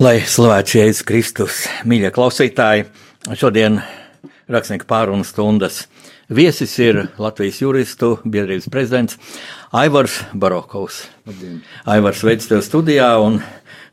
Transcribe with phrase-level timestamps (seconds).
[0.00, 2.86] Lai slavēts Jēzus Kristus, mīļie klausītāji,
[3.36, 3.82] šodien
[4.48, 5.82] rakstnieku pārunu stundas
[6.30, 9.16] Viesis ir Latvijas juristu biedrības prezidents
[9.74, 11.00] Aivars Barokovs.
[11.26, 11.56] Labdien.
[11.90, 13.40] Aivars veids tev studijā un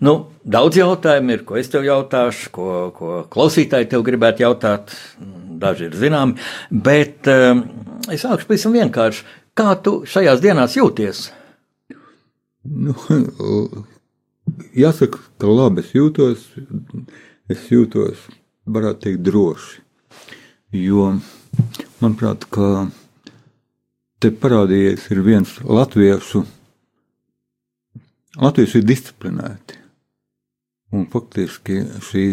[0.05, 0.13] nu,
[0.45, 4.93] daudz jautājumu ir, ko es tev jautāšu, ko, ko klausītāji tev gribētu jautāt.
[5.57, 6.37] Daži ir zināmi,
[6.69, 7.65] bet um,
[8.13, 9.25] es sākšu pavisam vienkārši.
[9.57, 11.25] Kā tu šajās dienās jūties?
[12.69, 12.93] Nu,
[14.77, 16.45] jāsaka, ka labi es jūtos.
[17.47, 18.25] Es jūtos,
[18.67, 19.81] varētu teikt, droši.
[20.75, 21.13] Jo
[22.01, 22.89] manuprāt, ka
[24.19, 26.43] te parādījies viens latviešu.
[28.37, 29.79] Latvieši ir disciplinēti.
[30.93, 32.25] Un faktiski šī,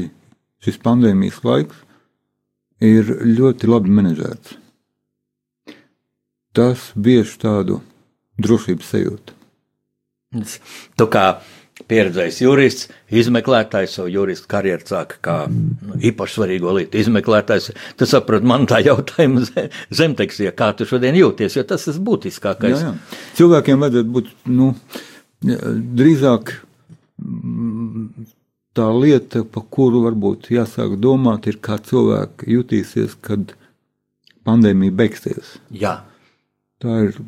[0.62, 1.80] šis pandēmijas laiks
[2.84, 4.58] ir ļoti labi menedžēts.
[6.54, 7.80] Tas bieži tādu
[8.38, 9.34] drošības sajūtu.
[10.98, 11.26] Tu kā
[11.90, 17.72] pieredzējis jurists, izmeklētājs, savu juristu karjeru sāka kā nu, īpaši svarīgo lietu izmeklētājs.
[17.98, 19.42] Tu saproti, man tā jautājuma
[20.00, 22.78] zemtekstie, kā tu šodien jūties, jo tas ir būtiskākais.
[22.78, 23.18] Jā, jā.
[23.40, 24.70] Cilvēkiem vajadzētu būt, nu,
[25.44, 26.54] drīzāk
[27.18, 28.30] mm,
[28.78, 33.56] tā lieta, pa kuru varbūt jāsāk domāt, ir kā cilvēki jutīsies, kad
[34.46, 35.56] pandēmija beigsies.
[35.74, 35.98] Jā.
[36.82, 37.18] Tā ir,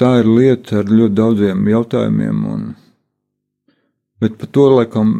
[0.00, 2.70] tā ir lieta ar ļoti daudziem jautājumiem un
[4.20, 5.14] Bet par to laikam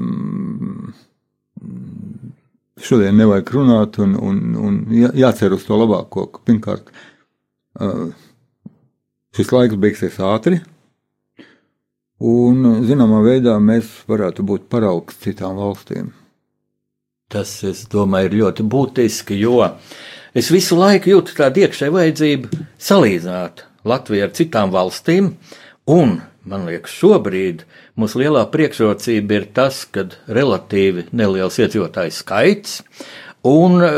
[2.80, 4.76] šodien nevajag runāt un, un, un
[5.16, 6.26] jācer uz to labāko.
[6.46, 6.90] Pirmkārt,
[9.36, 10.60] šis laiks beigsies ātri,
[12.20, 16.12] un zināmā veidā mēs varētu būt paraugs citām valstīm.
[17.30, 19.62] Tas, es domāju, ir ļoti būtiski, jo
[20.34, 25.30] es visu laiku jūtu tādu iekšēju vajadzību salīdzināt Latviju ar citām valstīm,
[25.88, 27.62] un man liekas, šobrīd
[28.00, 32.80] mūsu lielā priekšrocība ir tas, ka relatīvi neliels iedzīvotāju skaits
[33.46, 33.90] un e,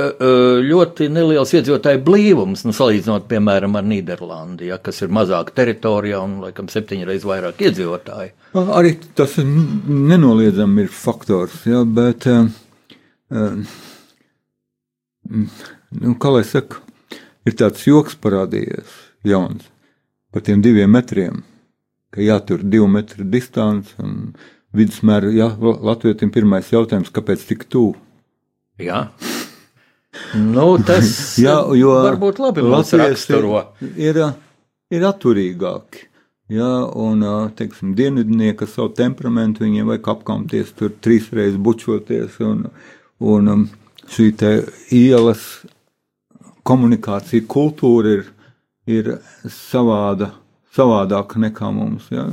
[0.62, 6.38] ļoti neliels iedzīvotāju blīvums, nu, salīdzinot, piemēram, ar Nīderlandi, ja, kas ir mazāka teritorija un,
[6.44, 8.34] laikam, septiņreiz vairāk iedzīvotāju.
[8.62, 13.64] Arī tas nenoliedzami ir faktors, ja, bet, uh,
[15.32, 16.82] nu, kā lai saka,
[17.48, 19.66] ir tāds joks parādījies jauns
[20.32, 21.42] par tiem diviem metriem
[22.12, 24.32] ka jātur divu metru distance un
[24.76, 25.32] vidusmēra.
[25.32, 27.96] Jā, Latvijam pirmais jautājums, kāpēc tik tuvu?
[28.82, 29.06] Jā.
[30.36, 31.10] Nu, tas
[31.46, 33.66] jā, jo varbūt labi raksturo.
[33.96, 34.20] Ir,
[34.92, 36.08] ir atturīgāki.
[36.52, 37.22] Jā, un,
[37.56, 42.66] teiksim, dienvidnieki ar savu temperamentu, viņiem vajag apkamties tur trīsreiz bučoties, un,
[43.24, 43.68] un
[44.12, 44.50] šī te
[44.92, 45.46] ielas
[46.68, 48.26] komunikācija kultūra ir,
[48.90, 49.10] ir
[49.48, 50.32] savāda
[50.76, 52.08] savādāka nekā mums.
[52.12, 52.26] Ja?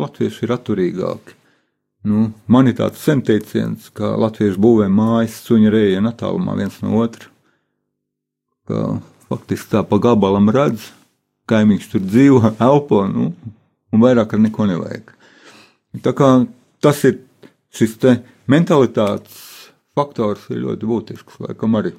[0.00, 1.36] Latvieši ir atturīgāki.
[2.04, 7.30] Nu, man ir tāds senteiciens, ka latvieši būvē mājas suņa reja attālumā viens no otra.
[8.68, 8.98] Ka
[9.30, 10.90] faktiski tā pa gabalam redz,
[11.48, 13.30] kaimiņš tur dzīvo, elpo, nu,
[13.92, 15.14] un vairāk ar neko nevajag.
[16.04, 16.30] Tā kā
[16.84, 17.22] tas ir
[17.74, 18.16] šis te
[18.50, 19.40] mentalitātes
[19.94, 21.94] faktors ir ļoti būtisks, laikam arī.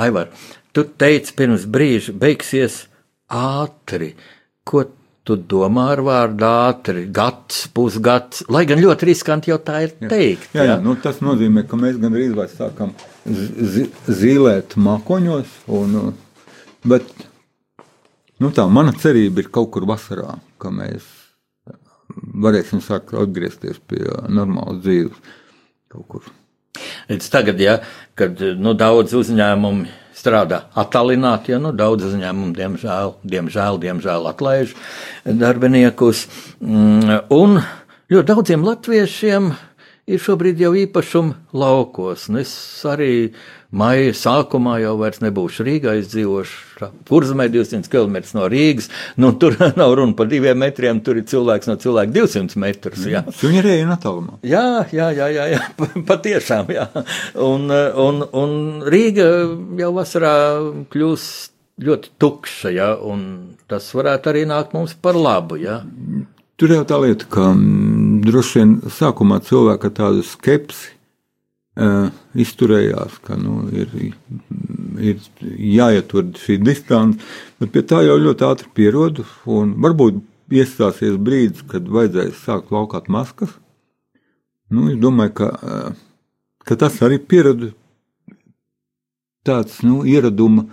[0.00, 0.30] Aivar,
[0.72, 2.84] tu teici pirms brīža beigsies
[3.28, 4.14] ātri.
[4.14, 4.84] Uh, Ko
[5.24, 10.50] tu domā ar vārdu ātri, gads, pusgads, lai gan ļoti riskanti jau tā ir teikt.
[10.52, 12.92] Jā, jā, jā nu, tas nozīmē, ka mēs gandrīz vai sākam
[13.24, 16.12] zīlēt mākoņos, un,
[16.84, 17.08] bet
[18.44, 21.08] nu, tā mana cerība ir kaut kur vasarā, ka mēs
[22.44, 25.36] varēsim sākt atgriezties pie normālas dzīves
[25.94, 26.32] kaut kur.
[27.10, 27.78] Līdz tagad, ja,
[28.18, 34.74] kad nu, daudz uzņēmumu strādā attālināti, jo nu, daudz uzņēmumu, diemžēl, diemžēl, diemžēl atlaiž
[35.24, 36.24] darbiniekus.
[36.62, 37.60] Mm, un
[38.12, 39.52] ļoti daudziem latviešiem
[40.10, 42.28] ir šobrīd jau īpašuma laukos.
[42.30, 42.54] Un es
[42.88, 43.12] arī
[43.74, 44.94] maija sākumā jau
[45.24, 48.90] nebūšu Rīgā, es dzīvošu kurzemē 200 km no Rīgas.
[49.20, 53.06] Nu, tur nav runa par diviem metriem, tur ir cilvēks no cilvēka 200 metrus.
[53.10, 53.24] Jā.
[53.40, 54.38] Viņa ir ēna attālumā.
[54.46, 55.62] Jā, jā, jā, jā, jā
[56.08, 56.86] patiešām, jā.
[57.40, 58.54] Un, un, un
[58.90, 59.28] Rīga
[59.80, 60.36] jau vasarā
[60.94, 61.52] kļūst
[61.84, 65.58] ļoti tukša, ja, un tas varētu arī nākt mums par labu.
[65.58, 65.80] Ja.
[66.60, 70.93] Tur jau tā lieta, ka mm, droši vien sākumā cilvēki ar tādu skepsi
[71.80, 73.90] uh, izturējās, ka nu, ir,
[74.98, 77.20] ir jāietur šī distance,
[77.60, 80.22] bet pie tā jau ļoti ātri pierodu, varbūt
[80.54, 83.54] iestāsies brīdis, kad vajadzēs sākt laukāt maskas.
[84.70, 87.72] Nu, es domāju, ka, uh, ka tas arī pierada
[89.44, 90.66] tāds nu, ieraduma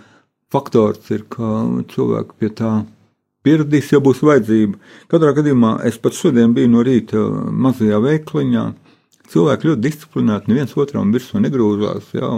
[0.52, 1.60] faktors, ir, ka
[1.92, 2.72] cilvēki pie tā
[3.44, 4.78] pieradīs, ja būs vajadzība.
[5.12, 7.22] Katrā gadījumā es pat šodien biju no rīta
[7.66, 8.64] mazajā veikliņā.
[9.32, 12.10] Cilvēki ļoti disciplinēti, neviens otram virsū negrūzās.
[12.16, 12.28] Ja,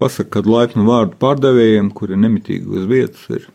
[0.00, 3.48] pasaka, kad laipnu vārdu pārdevējiem, kuri nemitīgi uz vietas ir.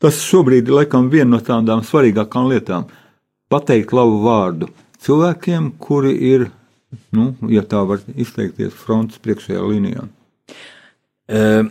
[0.00, 2.86] Tas šobrīd ir laikam viena no tādām svarīgākām lietām-
[3.52, 4.70] pateikt labu vārdu
[5.04, 6.50] cilvēkiem, kuri ir,
[7.12, 10.06] nu, ja tā var izteikties, frontes priekšējā līnijā.
[11.30, 11.68] Uh,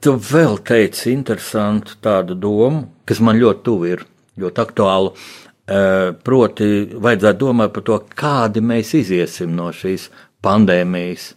[0.00, 4.06] tu vēl teici interesantu tādu domu, kas man ļoti tuvu ir,
[4.40, 5.14] ļoti aktuālu.
[5.70, 6.66] Uh, proti,
[6.98, 10.08] vajadzētu domāt par to, kādi mēs iziesim no šīs
[10.42, 11.28] pandēmijas.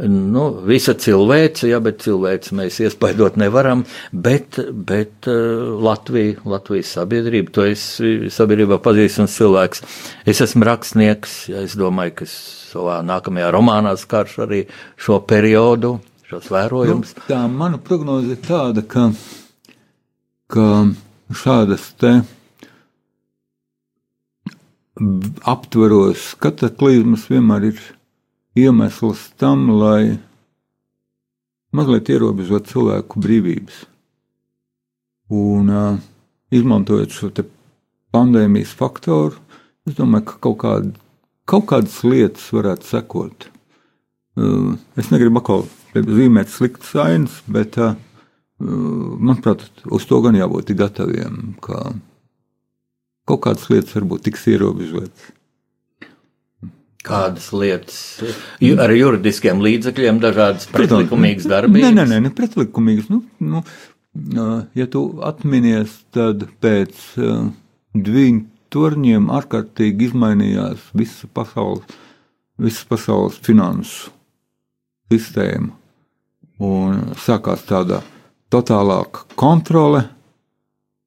[0.00, 3.82] Nu, visa cilvēce, jā, bet cilvēci mēs iespaidot nevaram,
[4.12, 4.56] bet,
[4.88, 7.84] bet uh, Latvija, Latvijas sabiedrība, to es
[8.32, 9.84] sabiedrībā pazīstams cilvēks.
[10.28, 14.62] Es esmu rakstnieks, ja es domāju, ka savā nākamajā romānā skaršu arī
[15.00, 15.98] šo periodu,
[16.30, 17.12] šos vērojumus.
[17.16, 19.10] Nu, tā mana prognoze ir tāda, ka,
[20.52, 20.70] ka
[21.44, 22.14] šādas te
[25.44, 27.80] aptveros kataklizmas vienmēr ir
[28.56, 30.16] iemesls tam, lai
[31.76, 33.82] mazliet ierobežot cilvēku brīvības.
[35.36, 35.98] Un uh,
[36.54, 37.30] izmantojot šo
[38.14, 39.36] pandēmijas faktoru,
[39.86, 40.90] es domāju, ka kaut, kād,
[41.44, 43.50] kaut kādas lietas varētu sekot.
[44.36, 47.98] Uh, es negribu atkal zīmēt sliktas ainas, bet, uh,
[48.60, 51.90] manuprāt, uz to gan jābūt gataviem, ka
[53.26, 55.32] kaut kādas lietas varbūt tiks ierobežotas.
[57.06, 57.98] Kādas lietas
[58.82, 61.86] ar juridiskiem līdzekļiem, dažādas pretlikumīgas darbības?
[61.86, 63.12] Nē, nē, nē, ne pretlikumīgas.
[63.12, 63.62] Nu, nu,
[64.74, 67.46] ja tu atminies, tad pēc uh,
[67.94, 68.42] divu
[68.74, 71.86] torņiem ārkārtīgi izmainījās visa pasaules,
[72.58, 74.10] visas pasaules finansu
[75.12, 75.70] sistēma
[76.66, 78.00] un sākās tāda
[78.50, 80.02] totālāka kontrole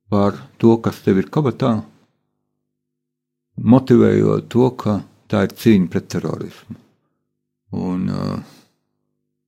[0.10, 1.80] pār to, kas tev ir kabatā,
[3.60, 6.78] motivējot to, ka tā ir cīņa pret terorismu.
[7.80, 8.08] Un,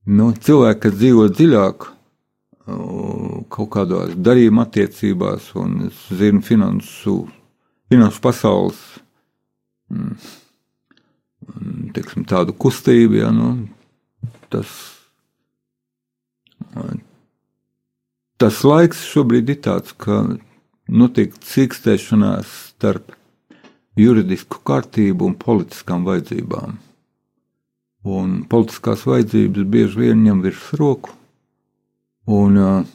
[0.05, 1.87] nu, cilvēki, kas dzīvo dziļāk
[3.51, 7.15] kaut kādās darījuma attiecībās, un es zinu finansu,
[7.91, 8.79] finansu pasaules
[9.89, 10.13] mm,
[11.97, 13.55] teiksim, tādu kustību, ja, nu,
[14.53, 14.69] tas
[18.41, 20.23] Tas laiks šobrīd ir tāds, ka
[20.89, 23.13] notiek cīkstēšanās starp
[23.99, 26.77] juridisku kārtību un politiskām vajadzībām.
[28.11, 31.11] Un politiskās vajadzības bieži vien ņem virsroku,
[32.31, 32.87] un uh,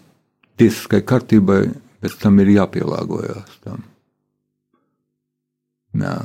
[0.58, 1.60] tiesiskai kārtībai
[2.02, 3.84] pēc tam ir jāpielāgojas tam.
[5.96, 6.16] Jā.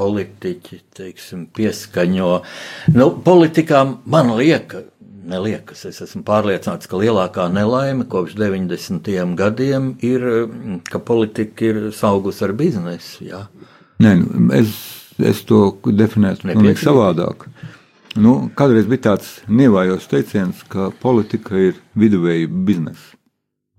[0.00, 2.30] Politiķi teiksim, pieskaņo.
[2.94, 4.86] Nu, politikā man liekas,
[5.30, 5.84] neliekas.
[5.90, 9.10] Es esmu pārliecināts, ka lielākā nelaime kopš 90.
[9.38, 10.24] gadiem ir,
[10.88, 13.26] ka politika ir saugus ar biznesu.
[13.28, 13.44] Jā.
[14.00, 14.72] Nē, nu, es,
[15.20, 17.46] es to definētu pavisam savādāk.
[18.18, 23.12] Nu, kādreiz bija tāds nievājos teiciens, ka politika ir viduvēja biznesa.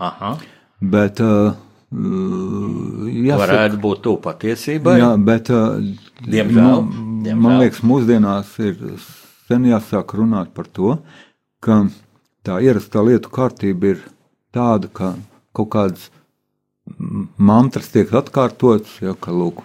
[0.01, 0.35] Aha.
[0.93, 1.57] Bet, uh,
[1.91, 4.95] jāsaka, varētu būt tā patiesība.
[5.01, 5.81] Jā, bet, uh,
[6.23, 7.41] diemžēl, man, diemžēl.
[7.43, 8.79] man liekas, mūsdienās ir
[9.49, 10.95] sen jāsāk runāt par to,
[11.61, 11.83] ka
[12.47, 14.07] tā ierastā lietu kārtība ir
[14.55, 15.13] tāda, ka
[15.55, 16.07] kaut kādas
[17.37, 19.61] mantras tiek atkārtotas, ja, ka lūk,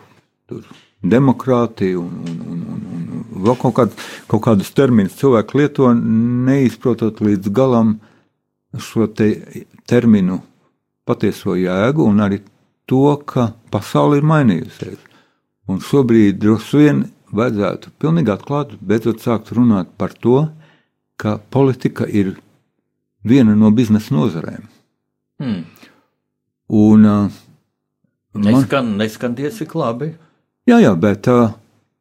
[1.07, 3.97] demokrātija un, un, un, un, un vēl kaut, kād,
[4.31, 7.97] kaut kādus terminus cilvēki lieto, neizprotot līdz galam
[8.79, 9.31] šo te
[9.89, 10.41] terminu
[11.07, 12.41] patieso jēgu un arī
[12.91, 14.99] to, ka pasaule ir mainījusies.
[15.71, 20.47] Un šobrīd droši vien vajadzētu pilnīgi atklāti beidzot sākt runāt par to,
[21.19, 22.37] ka politika ir
[23.27, 24.69] viena no biznesa nozarēm.
[25.43, 25.65] Hmm.
[26.67, 27.35] Un, uh,
[28.35, 30.15] neskan, man, neskan tiesi labi.
[30.67, 31.53] Jā, jā, bet uh,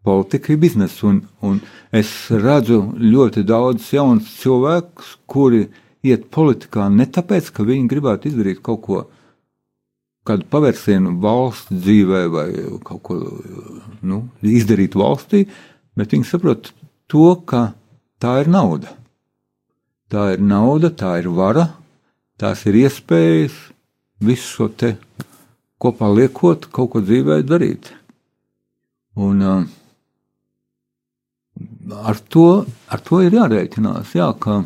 [0.01, 1.05] politika ir biznesa.
[1.05, 1.60] Un, un
[1.93, 5.67] es redzu ļoti daudz jaunu cilvēku, kuri
[6.05, 9.01] iet politikā ne tāpēc, ka viņi gribētu izdarīt kaut ko,
[10.25, 12.48] kādu pavērsienu valsts dzīvē vai
[12.86, 13.17] kaut ko
[14.01, 15.43] nu, izdarīt valstī,
[15.93, 16.72] bet viņi saprot
[17.12, 17.67] to, ka
[18.22, 18.95] tā ir nauda.
[20.10, 21.67] Tā ir nauda, tā ir vara,
[22.41, 23.53] tās ir iespējas
[24.25, 24.95] visu šo te
[25.81, 27.93] kopā liekot, kaut ko dzīvē darīt.
[29.15, 29.63] Un, uh,
[32.03, 34.63] ar, to, ar to ir jārēķinās, jā, ka,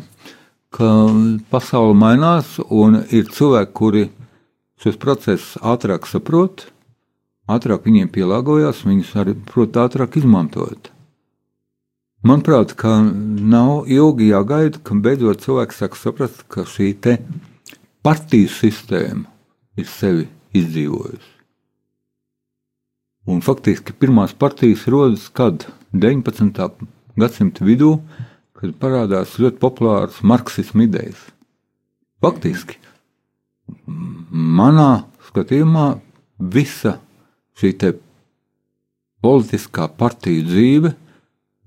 [0.74, 0.88] ka
[1.52, 4.04] pasaule mainās un ir cilvēki, kuri
[4.82, 6.66] šos procesus ātrāk saprot,
[7.50, 10.90] ātrāk viņiem pielāgojas, viņus arī prot ātrāk izmantot.
[12.26, 16.92] Manuprāt, ka nav ilgi jāgaida, ka beidzot cilvēks sāk saprast, ka šī
[18.04, 19.24] partiju sistēma
[19.80, 20.26] ir sevi
[20.56, 21.39] izdzīvojusi.
[23.30, 26.86] Un faktiski pirmās partijas rodas kad 19.
[27.20, 27.92] gadsimta vidū,
[28.58, 31.20] kad parādās ļoti populāras marksismu idejas.
[32.20, 32.80] Faktiski
[34.60, 35.86] manā skatījumā
[36.40, 36.98] visa
[37.60, 37.74] šī
[39.20, 40.94] politiskā partiju dzīve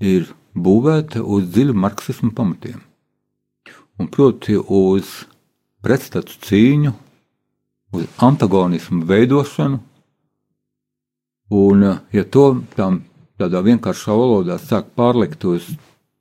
[0.04, 2.82] ir būvēta uz dziļu marksismu pamatiem.
[4.02, 5.24] Un proti uz
[5.86, 6.94] pretstatu cīņu,
[7.94, 9.80] uz antagonismu veidošanu.
[11.52, 11.84] Un,
[12.16, 12.46] ja to
[12.78, 13.02] tam
[13.42, 15.68] tādā vienkāršā valodā sāk pārlikt uz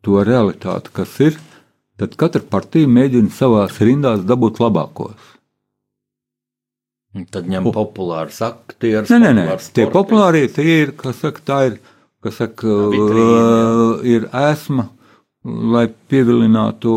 [0.03, 1.39] to realitāti, kas ir,
[2.01, 5.31] tad katra partija mēģina savās rindās dabūt labākos.
[7.33, 9.11] Tad ņem populārus aktierus.
[9.13, 9.57] Nē, nē, nē.
[9.77, 11.75] tie populārie tie ir, kas saka, tā ir,
[12.25, 14.87] kas saka, Vitrīna, uh, ir esma,
[15.45, 16.95] lai pievilinātu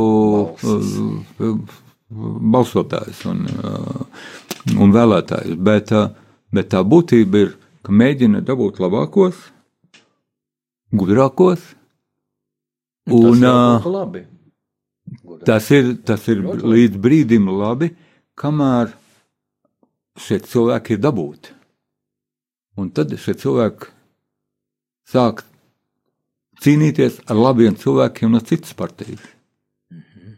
[0.55, 1.83] uh,
[2.55, 3.43] balsotājus un,
[4.79, 5.59] un vēlētājus.
[5.59, 5.91] Bet,
[6.55, 7.53] bet tā būtība ir,
[7.85, 9.37] ka mēģina dabūt labākos,
[10.95, 11.61] gudrākos.
[13.13, 14.23] Un, tas, labi.
[15.45, 17.91] tas ir, tas ir līdz brīdim labi,
[18.33, 18.95] kamēr
[20.17, 21.53] šie cilvēki ir dabūti.
[22.81, 23.91] Un tad šie cilvēki
[25.11, 25.45] sāk
[26.65, 29.21] cīnīties ar labiem cilvēkiem no citas partijas.
[29.91, 30.37] -hmm.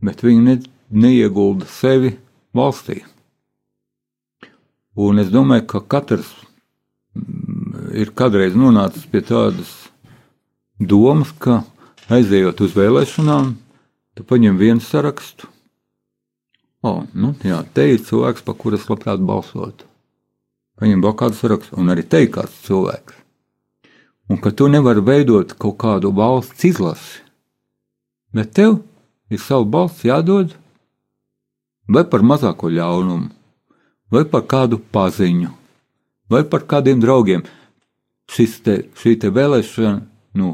[0.00, 0.60] Bet viņi ne,
[0.90, 2.16] neiegulda sevi
[2.54, 3.02] valstī.
[4.96, 6.32] Un es domāju, ka katrs
[7.94, 9.70] ir kādreiz nonācis pie tādas
[10.78, 11.62] domas, ka
[12.10, 13.54] aizejot uz vēlēšanām,
[14.16, 15.50] tu paņem vienu sarakstu
[16.80, 19.84] O, nu, jā, te ir cilvēks, par kuru es labprāt balsotu.
[20.80, 23.18] Viņam vēl kāds raksts, un arī te ir kāds cilvēks.
[24.32, 27.20] Un ka tu nevari veidot kaut kādu valsts izlasi,
[28.32, 28.78] bet tev
[29.28, 30.54] ir savu balsts jādod
[31.90, 33.28] vai par mazāko ļaunumu,
[34.08, 35.50] vai par kādu paziņu,
[36.32, 37.44] vai par kādiem draugiem.
[38.30, 40.00] Te, šī te vēlēšana,
[40.38, 40.50] nu,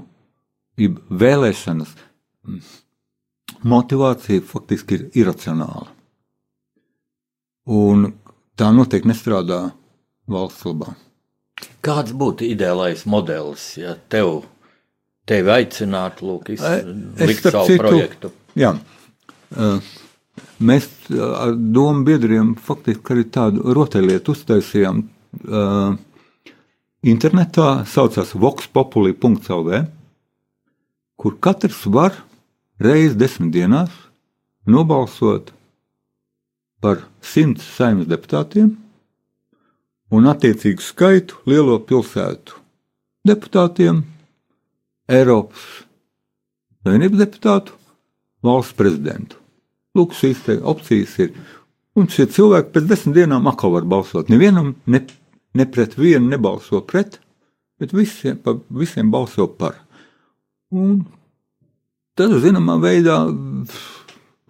[1.22, 1.92] vēlēšanas
[3.66, 5.90] motivācija faktiski ir iracionāla.
[7.76, 8.08] Un
[8.56, 9.60] tā noteikti nestrādā
[10.30, 10.94] valsts labā.
[11.84, 14.44] Kāds būtu ideālais modelis, ja tev,
[15.28, 18.32] tevi aicinātu lūk, izlikt savu citu, projektu?
[18.58, 18.74] Jā.
[20.58, 25.96] Mēs ar domu biedriem faktiski arī tādu rotaļlietu uztaisījām uh,
[27.06, 29.82] internetā, saucās voxpopuli.lv,
[31.16, 32.16] kur katrs var
[32.82, 33.92] reiz desmit dienās
[34.66, 35.52] nobalsot
[36.82, 38.74] par simts saimnes deputātiem
[40.12, 42.60] un attiecīgu skaitu lielo pilsētu
[43.26, 44.04] deputātiem,
[45.06, 45.86] Eiropas
[46.86, 47.72] Savienības deputātu,
[48.46, 49.40] valsts prezidentu.
[49.98, 51.32] Lūk, šīs opcijas ir.
[51.98, 54.28] Un šie cilvēki pēc desmit dienām atkal var balsot.
[54.30, 55.00] Nevienam ne,
[55.56, 57.18] ne pret vienu nebalso pret,
[57.80, 59.78] bet visiem, pa, visiem balso par.
[60.72, 61.04] Un
[62.16, 63.18] tas, zināmā veidā,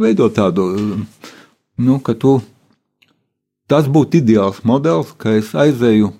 [0.00, 0.68] veido tādu
[1.78, 2.38] nu, ka tu,
[3.70, 6.12] tas būtu ideāls modelis, ka es aizēju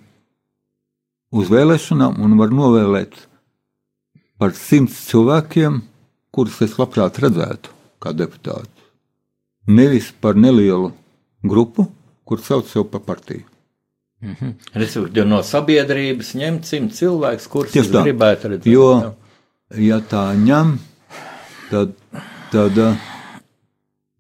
[1.37, 3.19] uz vēlēšanām un varu novēlēt
[4.41, 5.81] par simts cilvēkiem,
[6.35, 8.69] kurus es labprāt redzētu kā deputātu.
[9.67, 10.93] Nevis par nelielu
[11.43, 11.89] grupu,
[12.29, 13.47] kur sauc sev par partiju.
[14.27, 14.53] Mm -hmm.
[14.75, 18.67] Respektīvi, no sabiedrības ņemt simt cilvēkus, kurus es gribētu redzēt.
[18.73, 19.15] Jo,
[19.79, 20.79] ja tā ņem,
[21.71, 21.95] tad,
[22.51, 22.81] tad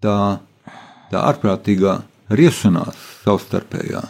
[0.02, 0.18] tā
[1.10, 2.00] tā ārprātīgā
[2.36, 4.02] riešanās savstarpējā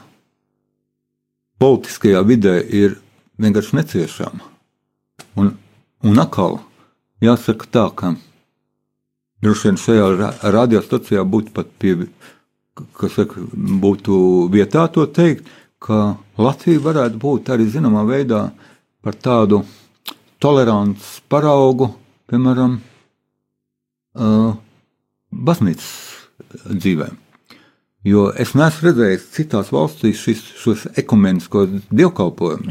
[1.61, 2.97] politiskajā vidē ir
[3.41, 4.49] vienkārši neciešama.
[5.41, 5.53] Un,
[6.05, 6.59] un atkal
[7.25, 8.15] jāsaka tā, ka
[9.45, 11.95] droši vien šajā radiostacijā būtu pat pie,
[12.97, 13.45] kas saka,
[13.85, 14.19] būtu
[14.53, 15.49] vietā to teikt,
[15.83, 18.49] ka Latvija varētu būt arī zināmā veidā
[19.04, 19.62] par tādu
[20.42, 21.90] tolerants paraugu,
[22.30, 22.78] piemēram,
[24.16, 24.50] uh,
[25.30, 25.92] baznīcas
[26.66, 27.23] dzīvēm.
[28.06, 32.71] Jo es neesmu redzējis citās valstīs šis, šos ekumeniskos dievkalpojumus,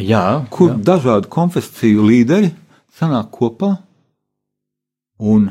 [0.54, 0.78] kur jā.
[0.88, 2.54] dažādu konfesiju līderi
[2.96, 3.74] sanāk kopā
[5.20, 5.50] un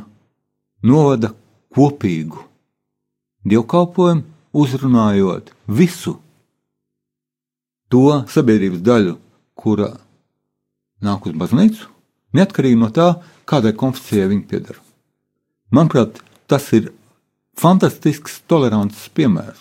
[0.80, 1.34] novada
[1.74, 2.40] kopīgu
[3.44, 6.14] dievkalpojumu, uzrunājot visu
[7.92, 9.16] to sabiedrības daļu,
[9.54, 9.92] kura
[11.04, 11.88] nāk uz baznīcu,
[12.36, 13.08] neatkarīgi no tā,
[13.48, 14.80] kādai konfesijai viņi pieder.
[15.74, 16.92] Manuprāt, tas ir
[17.58, 19.60] fantastisks tolerants piemērs.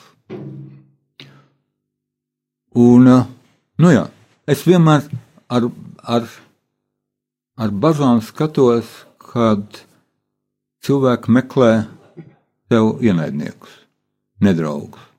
[2.74, 3.10] Un,
[3.78, 4.08] nu jā,
[4.50, 5.06] es vienmēr
[5.54, 5.68] ar,
[6.02, 6.30] ar,
[7.58, 8.90] ar bažām skatos,
[9.22, 9.84] kad
[10.84, 11.72] cilvēki meklē
[12.72, 13.76] sev ienaidniekus,
[14.42, 15.10] nedraugus.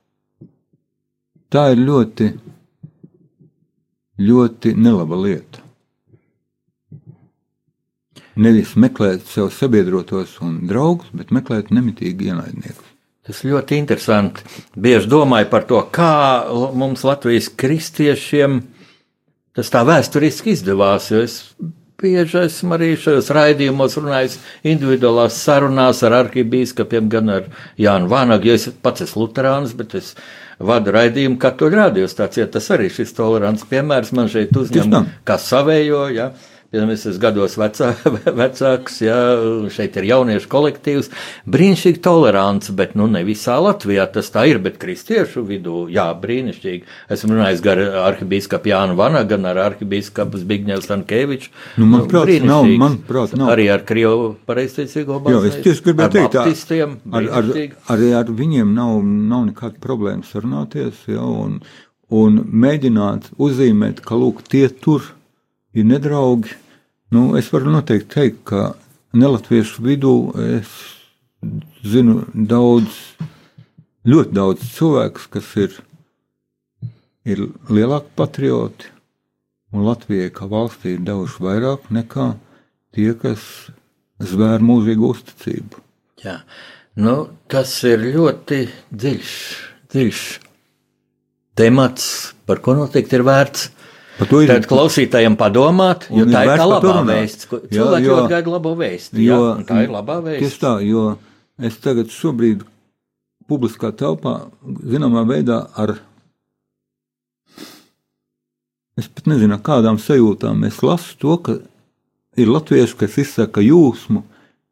[1.51, 2.33] Tā ir ļoti,
[4.21, 5.63] ļoti nelaba lieta.
[8.35, 12.91] Nevis meklēt sev sabiedrotos un draugus, bet meklēt nemitīgi ienaidniekus.
[13.25, 14.43] Tas ļoti interesanti.
[14.77, 16.45] Bieži domāju par to, kā
[16.77, 18.59] mums Latvijas kristiešiem
[19.55, 21.07] tas tā vēsturiski izdevās.
[21.15, 21.39] Es
[22.01, 27.47] bieži esmu arī šajos raidījumos runājis individuālās sarunās ar arhibīskapiem, gan ar
[27.81, 30.13] Jānu Vānagu, es pats esmu luterāns, bet es
[30.59, 32.47] vadu raidījumu katoļu radiostācijā.
[32.51, 36.05] Tas arī šis tolerants piemērs man šeit uzņem kā savējo.
[36.15, 36.31] Ja?
[36.75, 37.87] Piemēram, es esmu gados vecā,
[38.41, 39.15] vecāks, ja
[39.71, 41.07] šeit ir jauniešu kolektīvs.
[41.47, 46.83] Brīnišķīgi tolerants, bet nu, ne visā Latvijā tas tā ir, bet kristiešu vidū, jā, brīnišķīgi.
[47.15, 51.53] Esmu runājis ar arhibīskapu Jānu Vanagu, gan ar arhibīskapu Zbigņevu Stankēviču.
[51.79, 53.53] Nu, manuprāt, nav- manuprāt, nav.
[53.55, 56.97] Arī ar Krievu pareizticīgo Jā, es tieši gribēju ar teikt, baptistiem.
[57.15, 57.49] ar, ar,
[57.95, 58.99] arī ar viņiem nav,
[59.31, 61.61] nav nekāda problēma sarunāties ja, un,
[62.11, 65.07] un mēģināt uzzīmēt, ka lūk, tie tur
[65.71, 66.51] ir nedraugi.
[67.15, 68.61] Nu, es varu noteikti teikt, ka
[69.15, 70.71] nelatviešu vidū es
[71.85, 72.97] zinu daudz,
[74.09, 75.77] ļoti daudz cilvēku, kas ir,
[77.23, 78.89] ir lielāki patrioti,
[79.71, 82.27] un Latvijai kā valstī ir devuši vairāk nekā
[82.95, 83.45] tie, kas
[84.19, 85.83] zvēr mūžīgu uzticību.
[86.25, 86.39] Jā,
[86.99, 87.15] nu,
[87.51, 89.37] tas ir ļoti dziļš,
[89.93, 90.25] dziļš
[91.59, 92.11] temats,
[92.47, 93.69] par ko noteikti ir vērts.
[94.15, 97.49] Ir Tad klausītājiem padomāt, jo tā ir tā labā vēsts.
[97.51, 99.19] Jā, Cilvēki jo- ļoti gaida labo vēstu.
[99.19, 100.59] Jā, un tā ir labā Tieši vēsts.
[100.61, 101.17] tā, jo
[101.59, 102.63] es tagad šobrīd
[103.49, 104.47] publiskā telpā
[104.87, 105.97] zināmā veidā ar,
[108.97, 111.57] es pat nezinu, kādām sajūtām es lasu to, ka
[112.39, 114.23] ir latvieši, kas izsaka jūsmu,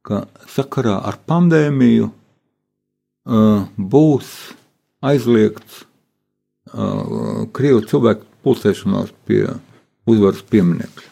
[0.07, 0.23] ka
[0.55, 4.31] sakarā ar pandēmiju uh, būs
[5.03, 5.83] aizliegts
[6.73, 9.45] uh, Krievu cilvēku pulcēšanās pie
[10.09, 11.09] uzvaras pieminiekļa.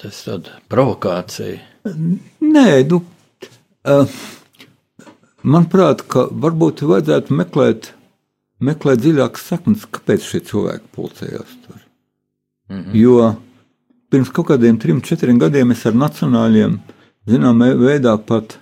[0.00, 1.58] Tas ir provokācija.
[2.40, 3.02] Nē, nu,
[5.44, 6.04] manuprāt,
[6.44, 7.92] varbūt vajadzētu meklēt,
[8.64, 11.78] meklēt dziļākas saknes, kāpēc šie cilvēki pulcējās tur.
[12.70, 12.96] Mm -hmm.
[12.96, 13.34] Jo
[14.10, 16.78] pirms kaut kādiem trim, četriem gadiem es ar nacionāļiem,
[17.30, 18.58] zināmā veidā pat,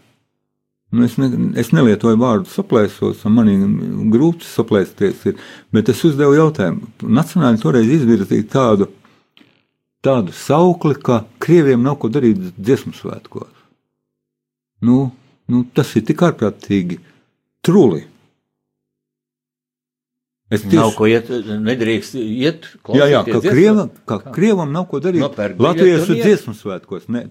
[0.91, 1.29] nu, es, ne,
[1.61, 3.65] es nelietoju vārdu saplēsos, un man ir
[4.13, 5.43] grūti saplēsties, ir,
[5.75, 6.89] bet es uzdevu jautājumu.
[7.19, 8.91] Nacionāļi toreiz izvirzīja tādu,
[10.05, 13.53] tādu saukli, ka krieviem nav ko darīt dziesmu svētkos.
[14.87, 15.09] Nu,
[15.51, 17.01] nu, tas ir tik ārprātīgi
[17.67, 18.05] truli.
[20.49, 22.71] Es Nav ko iet, nedrīkst iet.
[22.97, 25.59] Jā, jā, ka, krieva, ka krievam nav ko darīt Nopērk
[26.17, 26.23] iet.
[26.25, 27.05] dziesmu svētkos.
[27.13, 27.27] Ne.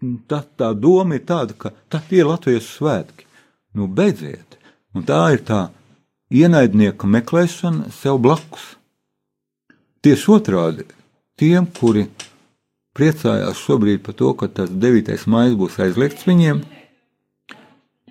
[0.00, 3.26] Tā, tā doma ir tāda, ka tā ir Latviešu svētki.
[3.76, 4.56] Nu, beidziet.
[4.96, 5.68] Un tā ir tā
[6.32, 8.64] ienaidnieka meklēšana sev blakus.
[10.00, 10.86] Tieši otrādi,
[11.36, 12.06] tiem, kuri
[12.96, 15.12] priecājās šobrīd par to, ka tas 9.
[15.30, 16.62] maija būs aizliegts viņiem,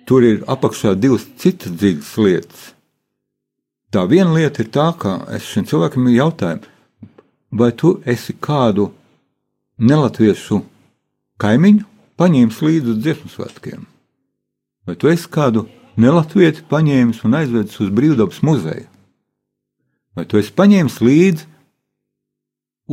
[0.06, 2.62] tur ir apakšā divas citas dziļas lietas.
[3.90, 6.62] Tā viena lieta ir tā, ka es šim cilvēkam jautāju,
[7.50, 8.92] vai tu esi kādu
[9.82, 10.60] nelatviešu
[11.40, 11.86] kaimiņu
[12.20, 13.84] paņēmis līdzi uz dziesmu svētkiem?
[14.86, 15.66] Vai tu esi kādu
[16.00, 18.88] nelatvieti paņēmis un aizvedis uz brīvdabas muzeju?
[20.16, 21.46] Vai tu esi paņēmis līdzi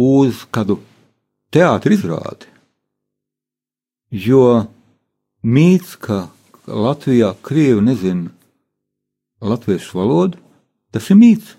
[0.07, 0.79] uz kādu
[1.53, 2.49] teātris izrādi?
[4.12, 4.67] Jo
[5.43, 6.27] mīts, ka
[6.67, 8.29] Latvijā krievi nezina
[9.41, 10.39] latviešu valodu,
[10.91, 11.55] tas ir mīts.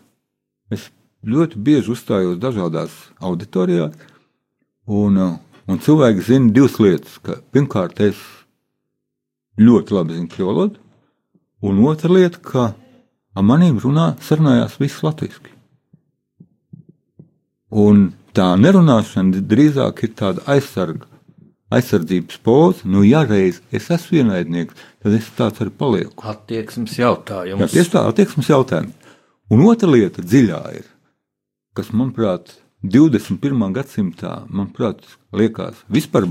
[0.72, 0.88] Es
[1.24, 3.94] ļoti bieži uzstājos dažādās auditorijās,
[4.88, 5.36] un, uh,
[5.68, 7.18] un cilvēki zina divas lietas.
[7.22, 8.18] Ka, pirmkārt, es
[9.60, 10.80] ļoti labi zinu krievu valodu,
[11.62, 12.70] un otra lieta, ka
[13.36, 15.54] ar maniem runā, sarunājās viss latviešu.
[17.68, 21.04] Un tā nerunāšana drīzāk ir tāda aizsarga,
[21.74, 22.86] aizsardzības poza.
[22.88, 26.24] Nu, ja reiz es esmu ienaidnieks, tad es tāds arī palieku.
[26.32, 27.60] Attieksmes jautājums.
[27.60, 29.12] Jā, tieši tā, attieksmes jautājums.
[29.52, 30.88] Un otra lieta dziļā ir,
[31.76, 33.68] kas, manuprāt, 21.
[33.76, 36.26] gadsimtā, manuprāt, liekas vispār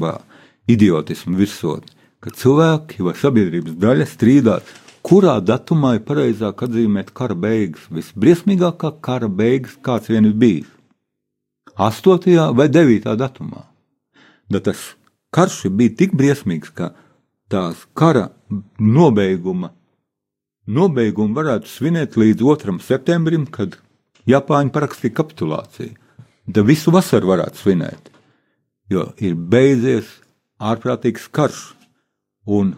[0.68, 1.86] idiotismu virsot,
[2.20, 9.30] ka cilvēki vai sabiedrības daļa strīdās, kurā datumā ir pareizāk atzīmēt kara beigas, visbriesmīgākā kara
[9.30, 10.68] beigas, kāds vien ir bijis.
[11.78, 12.56] 8.
[12.58, 13.14] vai 9.
[13.16, 13.64] datumā.
[14.50, 14.96] Bet tas
[15.32, 16.92] karš bija tik briesmīgs, ka
[17.52, 18.32] tās kara
[18.80, 19.72] nobeiguma,
[20.68, 22.80] nobeigumu varētu svinēt līdz 2.
[22.84, 23.78] septembrim, kad
[24.28, 25.94] Japāņi parakstīja kapitulāciju.
[26.48, 28.10] Tad visu vasaru varētu svinēt,
[28.92, 30.10] jo ir beidzies
[30.58, 31.64] ārprātīgs karš
[32.48, 32.76] un,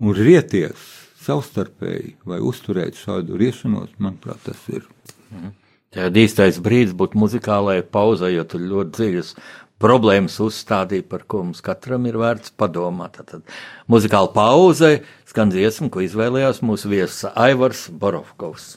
[0.00, 0.82] un rieties
[1.24, 4.86] savstarpēji vai uzturēt šādu riešanos, manuprāt, tas ir.
[5.32, 5.56] Mhm.
[5.96, 9.30] Tad īstais brīdis būtu muzikālajai pauzai, jo tur ļoti dziļas
[9.80, 13.16] problēmas uzstādīja, par ko mums katram ir vērts padomāt.
[13.30, 13.46] Tad
[13.88, 14.98] muzikāla pauze
[15.30, 18.76] skan dziesma, ko izvēlējās mūsu viesis Aivars Borovkovs.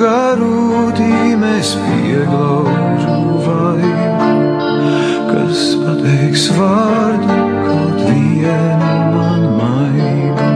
[0.00, 4.28] pielogā rūtīmēs pieglaužu vaigu.
[5.28, 7.36] Kas pateiks vārdu
[7.66, 10.48] kaut vienam man maigu,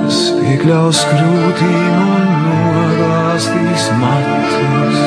[0.00, 5.04] kas piekļaus krūtīm un noglāstīs matus,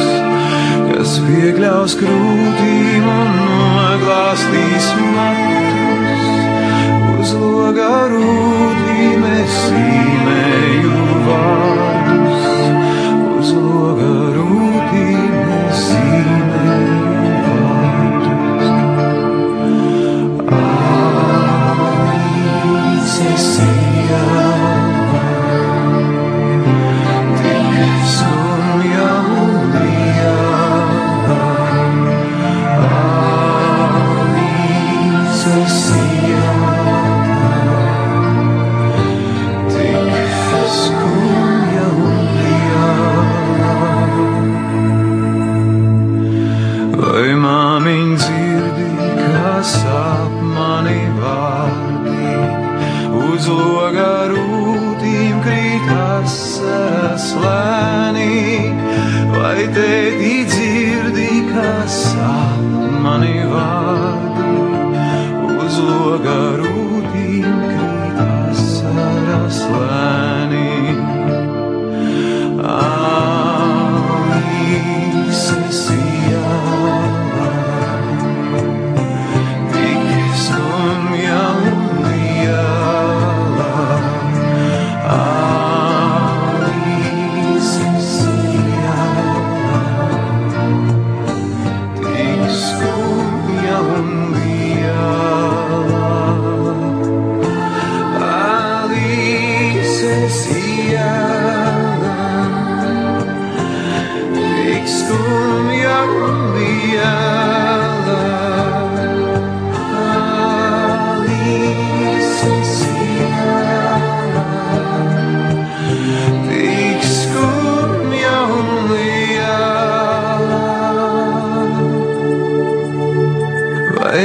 [0.92, 6.30] kas piekļaus krūtīm un noglāstīs matus?
[7.16, 9.66] Uz loga rūtī mēs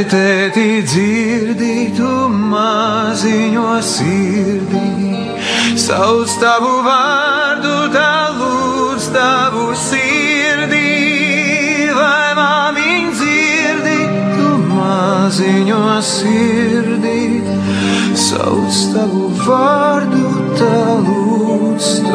[0.09, 4.85] tēti dzirdi tu maziņo sirdī,
[5.77, 10.85] sauc tavu vārdu, tā lūdz tavu sirdī,
[11.97, 13.99] vai māmiņ dzirdi
[14.37, 15.83] tu maziņo
[16.13, 17.19] sirdī,
[18.29, 20.25] sauc tavu vārdu,
[20.61, 22.10] tā lūdz tavu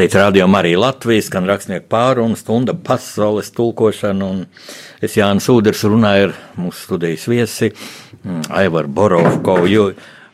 [0.00, 4.38] Šeit rādījumā arī Latvijas, gan rakstnieku pārunu, stunda pasaules tulkošana, un
[5.04, 9.90] es Jānis Uders runāju ar mūsu studijas viesi mm, Aivaru Borovko, jo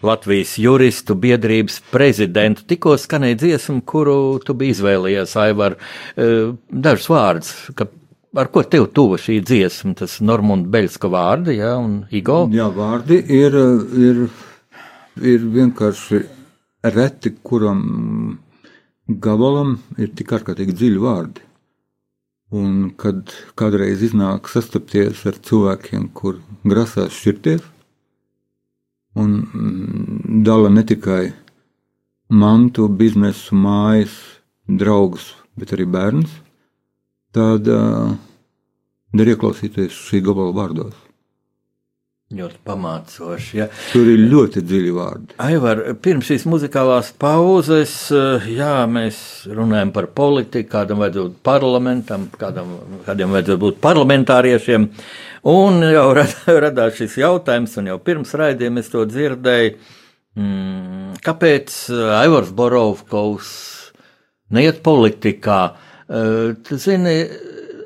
[0.07, 2.62] Latvijas juristu biedrības prezidentu.
[2.70, 5.74] Tikko skanēja dziesma, kuru tu biji izvēlējies, Aivar,
[6.14, 7.90] eh, dažus vārdus, ka
[8.38, 12.44] ar ko tev tuva šī dziesma, tas Normunda Beļska vārdi, jā, un Igo?
[12.55, 13.59] Jā, vārdi ir,
[13.98, 14.26] ir,
[15.26, 16.26] ir vienkārši
[16.94, 17.87] reti, kuram
[19.08, 21.42] gabalam ir tik ārkārtīgi dziļi vārdi.
[22.54, 27.64] Un kad kādreiz iznāk sastapties ar cilvēkiem, kur grasās šķirties,
[29.18, 29.32] un
[30.46, 31.32] dala ne tikai
[32.30, 34.14] mantu, biznesu, mājas,
[34.66, 36.30] draugus, bet arī bērnus,
[37.34, 38.14] tad uh,
[39.14, 41.05] der ieklausīties šī gabala vārdos.
[42.34, 43.52] Ļoti pamācoši.
[43.54, 43.68] Ja.
[43.92, 45.36] Tur ir ļoti dziļi vārdi.
[45.46, 47.92] Aivar, pirms šīs muzikālās pauzes,
[48.50, 52.74] jā, mēs runājam par politiku, kādam vajadzētu būt parlamentam, kādam,
[53.06, 54.88] kādam vajadzētu būt parlamentāriešiem.
[55.54, 56.04] Un jau
[56.66, 59.78] radās šis jautājums, un jau pirms raidījuma es to dzirdēju,
[60.34, 61.80] mm, kāpēc
[62.24, 63.56] Aivars Borovkovs
[64.50, 65.60] neiet politikā?
[66.66, 67.20] Tu zini,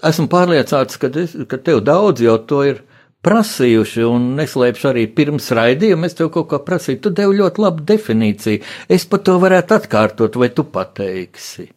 [0.01, 1.13] esmu pārliecināts, ka,
[1.45, 2.87] ka tev daudz jau to ir
[3.27, 7.03] prasījuši, un neslēpšu arī pirms raidījuma, es tev kaut ko prasīju.
[7.05, 8.63] Tu devi ļoti labu definīciju.
[8.89, 11.69] Es pat to varētu atkārtot, vai tu pateiksi.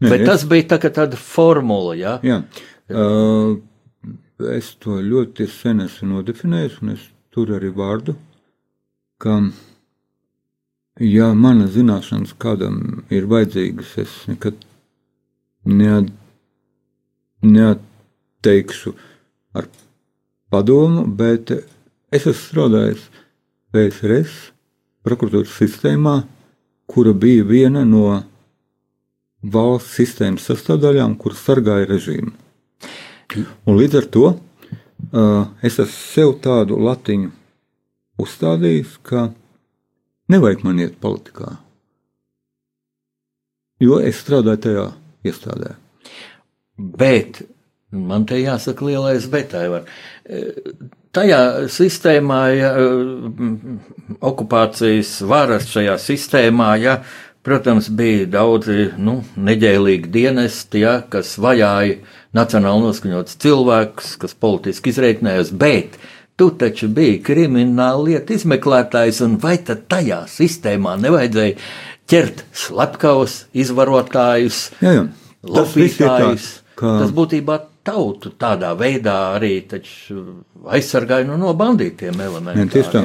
[0.00, 0.48] Nē, vai tas es...
[0.50, 1.96] bija tā, tāda formula?
[1.96, 2.18] Ja?
[2.24, 2.42] Jā,
[2.92, 3.56] uh,
[4.56, 8.16] es to ļoti sen esmu nodefinējis, un es tur arī vārdu,
[9.20, 9.36] ka,
[11.04, 14.56] ja mana zināšanas kādam ir vajadzīgas, es nekad
[15.68, 16.08] neat,
[17.44, 18.96] neatteikšu
[19.56, 19.68] ar
[20.50, 23.06] padomu, bet es esmu strādājis
[23.70, 24.50] PSRS
[25.06, 26.20] prokuratūras sistēmā,
[26.90, 28.20] kura bija viena no
[29.40, 32.32] valsts sistēmas sastāvdaļām, kur sargāja režīmu.
[33.70, 37.30] Un līdz ar to uh, es esmu sev tādu latiņu
[38.20, 39.30] uzstādījis, ka
[40.30, 41.54] nevajag man iet politikā,
[43.80, 44.84] jo es strādāju tajā
[45.30, 45.76] iestādē.
[46.76, 47.42] Bet
[47.90, 49.88] Man te jāsaka lielais betai var.
[51.10, 51.40] Tajā
[51.74, 52.68] sistēmā, ja,
[54.22, 57.00] okupācijas varas šajā sistēmā, ja,
[57.42, 61.98] protams, bija daudzi nu, neģēlīgi dienesti, ja, kas vajāja
[62.36, 65.98] nacionāli noskaņots cilvēkus, kas politiski izreiknējās, bet
[66.38, 71.58] tu taču biji krimināla lieta izmeklētājs, un vai tad tajā sistēmā nevajadzēja
[72.10, 74.68] ķert slepkavus, izvarotājus,
[75.42, 76.48] lopītājus?
[76.80, 79.54] Tas būtībā tautu tādā veidā arī
[80.70, 82.70] aizsargāja nu, no bandītiem elementiem.
[82.72, 83.04] Tieši tā.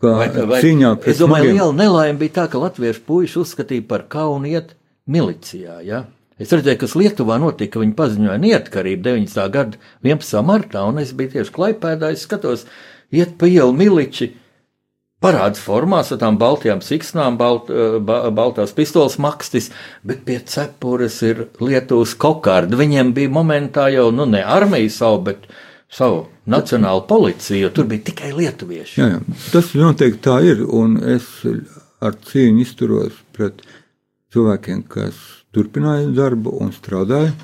[0.00, 1.58] Kā vai, vai, es domāju, smagiem...
[1.58, 4.72] liela nelaime bija tā, ka latviešu puiši uzskatīja par kaunu iet
[5.10, 5.80] milicijā.
[5.84, 6.06] Ja?
[6.40, 7.82] Es redzēju, kas Lietuvā notika.
[7.82, 9.42] Viņi paziņoja neatkarību 19.
[9.52, 10.40] gada 11.
[10.46, 12.14] martā, un es biju tieši klaipēdā.
[12.14, 12.64] Es skatos,
[13.12, 14.30] iet pa ielu miliči
[15.20, 19.70] parāds formās ar tām baltajām siksnām, balt, eh, ba, baltās pistoles makstis,
[20.04, 22.78] bet pie cepures ir Lietuvas kokārdi.
[22.80, 25.46] Viņiem bija momentā jau, nu, ne armija savu, bet
[25.90, 29.00] savu nacionālu policiju, jo tur bija tikai lietuvieši.
[29.00, 29.20] Jā, jā.
[29.52, 31.26] Tas noteikti tā ir, un es
[32.00, 33.60] ar cieņu izturos pret
[34.32, 35.18] cilvēkiem, kas
[35.54, 37.34] turpināja darbu un strādāja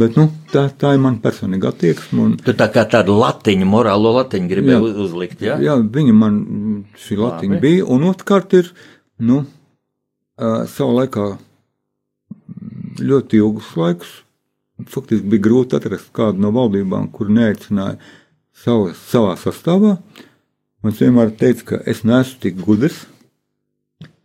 [0.00, 2.22] Bet, nu, tā, tā ir mana personīga attieksme.
[2.24, 5.42] Un, tu tā kā tādu latiņu, morālo latiņu gribēji jā, uzlikt.
[5.44, 5.58] Jā?
[5.60, 6.38] jā, viņa man
[7.02, 7.64] šī latiņa Labi.
[7.66, 7.88] bija.
[7.92, 8.70] Un otrkārt ir,
[9.28, 11.26] nu, uh, savā laikā
[13.10, 14.14] ļoti ilgus laikus.
[14.88, 17.98] Faktiski bija grūti atrast kādu no valdībām, kur neaicināja
[18.56, 19.98] savas, savā sastāvā.
[20.80, 23.02] Man vienmēr teica, ka es neesmu tik gudrs,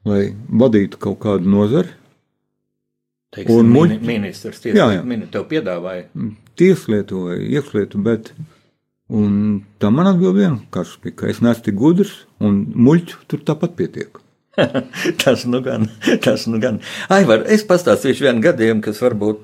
[0.08, 1.92] lai vadītu kaut kādu nozari
[3.36, 3.96] Teiksim, un muļ...
[4.06, 6.08] ministrs tieslietu mini tev piedāvāja.
[6.60, 8.32] Tieslietu vai iekšlietu, bet
[9.12, 14.22] un tā man atbild vienkārši, ka es neesmu tik gudrs un muļķu tur tāpat pietiek.
[15.24, 15.90] tas nu gan,
[16.24, 16.80] tas nu gan.
[17.12, 19.44] Aivar, es pastāstīšu vienu gadījumu, kas varbūt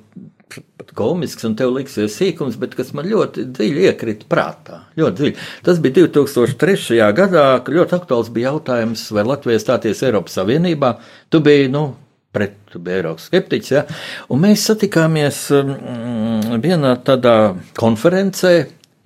[0.51, 4.81] pat komisks un tev liksies sīkums, bet kas man ļoti dziļi iekrita prātā.
[4.99, 5.35] Ļoti dziļi.
[5.67, 6.99] Tas bija 2003.
[7.17, 10.95] gadā, kad ļoti aktuāls bija jautājums, vai Latvija stāties Eiropas Savienībā.
[11.31, 11.85] Tu biji, nu,
[12.31, 13.71] pret Eiropas skeptiķus.
[13.75, 13.85] Ja?
[14.31, 17.37] Un mēs satikāmies mm, vienā tādā
[17.79, 18.55] konferencē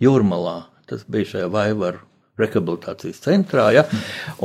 [0.04, 0.58] Jūrmalā.
[0.90, 2.04] Tas bija šajā Vaivaru
[2.40, 3.70] rehabilitācijas centrā.
[3.74, 3.86] Ja?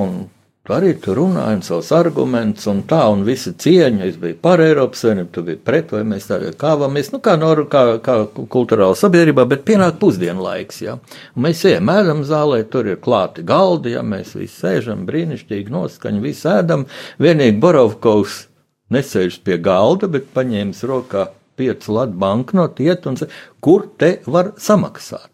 [0.00, 0.22] Un
[0.70, 4.04] arī tur runājām savus argumentus, un tā, un visa cieņa.
[4.06, 7.64] Es biju par Eiropas Savienību, tu biji pret, vai mēs tādā kāvāmies, nu, kā, nor,
[7.72, 10.82] kā, kā kultūrāla sabiedrībā, bet pienāk pusdienu laiks.
[10.84, 10.98] Ja?
[11.34, 16.22] Un mēs ejam ēdam zālē, tur ir klāti galdi, ja mēs visi sēžam, brīnišķīgi noskaņi,
[16.22, 16.86] visi ēdam.
[17.18, 18.44] Vienīgi Borovkovs
[18.94, 21.28] nesēž pie galda, bet paņēmis rokā
[21.60, 25.28] piecu latu banknotu, iet un saka, kur te var samaksāt.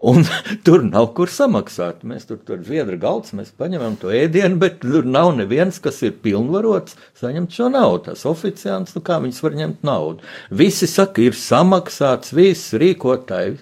[0.00, 0.24] Un
[0.64, 2.06] tur nav kur samaksāt.
[2.08, 6.16] Mēs tur tur zviedru galds, mēs paņemam to ēdienu, bet tur nav neviens, kas ir
[6.24, 8.06] pilnvarots saņemt šo naudu.
[8.08, 10.24] Tas oficiāls, nu kā viņas var ņemt naudu.
[10.62, 13.58] Visi saka, ir samaksāts, viss rīkotāji.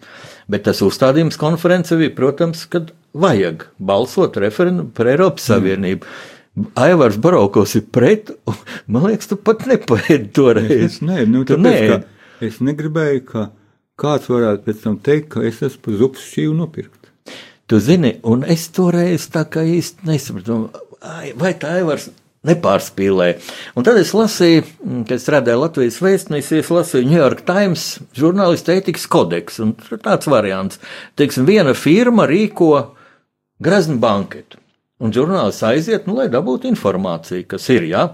[0.49, 6.07] Bet tas uzstādījums konference bija, protams, kad vajag balsot referendumu par Eiropas Savienību.
[6.07, 6.38] Mm.
[6.79, 8.33] Aivars Barokos ir pret,
[8.87, 10.75] man liekas, tu pat nepaēdi toreiz.
[10.89, 13.49] Es, nē, nu, tāpēc, ka es negribēju, ka
[13.99, 17.11] kāds varētu pēc tam teikt, ka es esmu pa zupas šīvu nopirkt.
[17.69, 20.63] Tu zini, un es toreiz tā kā īsti nesapratu,
[21.05, 22.09] ai, vai tā Aivars
[22.49, 23.39] nepārspīlēja.
[23.77, 28.73] Un tad es lasīju, mm, kad strādāju Latvijas vēstnesī, es lasīju New York Times žurnālistu
[28.77, 29.73] ētikas kodeksu,
[30.05, 30.81] tāds variants.
[31.19, 32.73] Teiksim, viena firma rīko
[33.61, 34.61] graznu banketu,
[35.03, 37.87] un žurnālists aiziet, nu, lai dabūtu informāciju, kas ir.
[37.91, 38.09] Ja?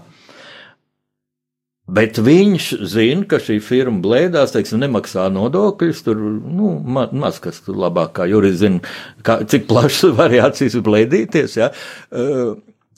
[1.85, 6.01] Bet viņš zina, ka šī firma blēdās, teiksim, nemaksā nodokļus.
[6.07, 8.95] Tur nu, ma maz kas labāk, kā jurists zina,
[9.25, 11.59] kā, cik plašas variācijas var blēdīties.
[11.61, 11.69] Ja?
[12.09, 12.55] Uh,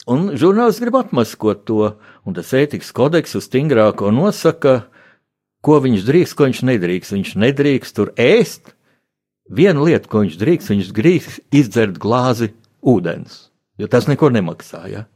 [0.08, 1.92] un žurnālists grib atmaskot to,
[2.24, 4.86] un tas ētikas kodeks uz stingrāko nosaka,
[5.60, 7.16] ko viņš drīkst, ko viņš nedrīkst.
[7.18, 8.72] Viņš nedrīkst tur ēst.
[9.52, 14.82] Viena lieta, ko viņš drīkst, viņš drīkst izdzert glāzi ūdens, jo tas neko nemaksā.
[14.92, 15.06] Ja?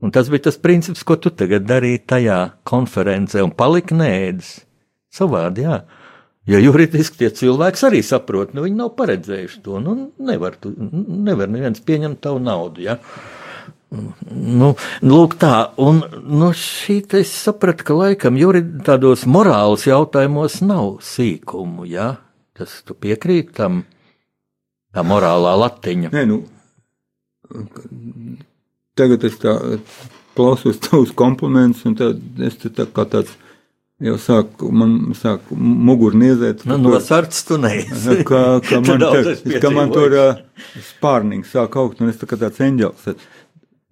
[0.00, 4.58] Un tas bija tas princips, ko tu tagad darīji tajā konferencē, un palika nēdis.
[5.14, 5.80] Savādi, jā.
[6.48, 9.80] Jo juridiski tie cilvēki arī saprot, nu viņi nav paredzējuši to.
[9.84, 12.86] Nu, nevar, tu, nevar neviens pieņemt tavu naudu.
[12.86, 12.96] Ja?
[13.90, 14.70] Nu,
[15.04, 21.02] lūk, tā, un nu, šī te es sapratu, ka laikam jurid, tādos morāles jautājumos nav
[21.04, 21.88] sīkumu.
[21.88, 22.14] Ja?
[22.56, 23.82] Tas tu piekrīt tam,
[24.94, 26.12] tā morālā latiņa.
[26.16, 26.42] Nē, nu,
[28.98, 29.54] tagad es tā
[30.38, 33.34] klausos tavus komplimentus, un tad es te tā kā tāds
[34.04, 36.62] jau sāku, man sāk muguru niezēt.
[36.68, 38.20] Nu, nosarts tu neesi.
[38.28, 40.42] Ka, Tu man, tā, ka man tur uh,
[40.92, 43.10] spārnīgi sāk augt, un es tā kā tāds eņģels.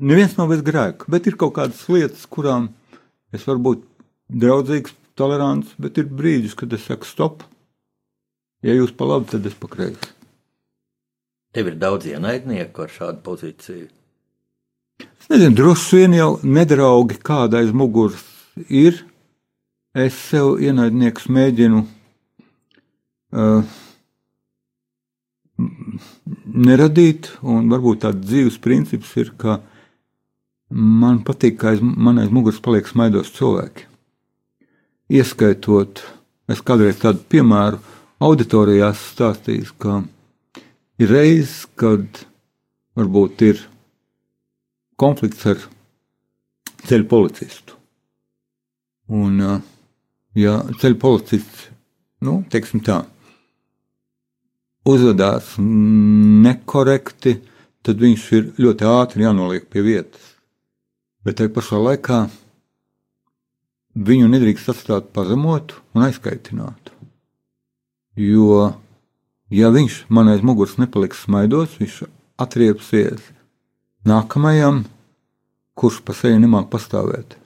[0.07, 2.71] Neviens nav bez grēka, bet ir kaut kādas lietas, kurām
[3.35, 3.85] es varu būt
[4.43, 7.47] draudzīgs, tolerants, bet ir brīdis, kad es saku stop.
[8.65, 10.16] Ja jūs pa labi, tad es pa kreisi.
[11.57, 13.87] Tev ir daudz ienaidnieku ar šādu pozīciju.
[15.01, 18.21] Es nezinu, droši vien jau nedraugi kāda aiz muguras
[18.69, 18.99] ir.
[19.97, 23.79] Es sev ienaidniekus mēģinu uh,
[26.69, 29.63] neradīt, un varbūt tāds dzīves princips ir, ka
[30.69, 33.87] man patīk, ka aiz, man aiz muguras paliek smaidos cilvēki.
[35.17, 36.05] Ieskaitot,
[36.53, 37.81] es kādreiz tādu piemēru
[38.29, 40.03] auditorijās stāstījis, ka
[41.03, 42.25] ir reizes, kad
[42.97, 43.63] varbūt ir
[45.01, 45.61] konflikts ar
[46.87, 47.77] ceļu policistu.
[49.13, 49.39] Un,
[50.35, 51.69] ja ceļu policists,
[52.27, 53.03] nu, teiksim tā,
[54.87, 57.37] uzvedās nekorekti,
[57.87, 60.33] tad viņš ir ļoti ātri jānoliek pie vietas.
[61.27, 62.25] Bet tajā pašā laikā
[64.07, 66.93] viņu nedrīkst atstāt pazemotu un aizkaitinātu.
[68.17, 68.73] Jo,
[69.51, 72.03] ja viņš man aiz muguras nepaliks smaidos, viņš
[72.43, 73.21] atriepsies
[74.07, 74.85] nākamajam,
[75.77, 77.37] kurš pa seju nemāk pastāvēt.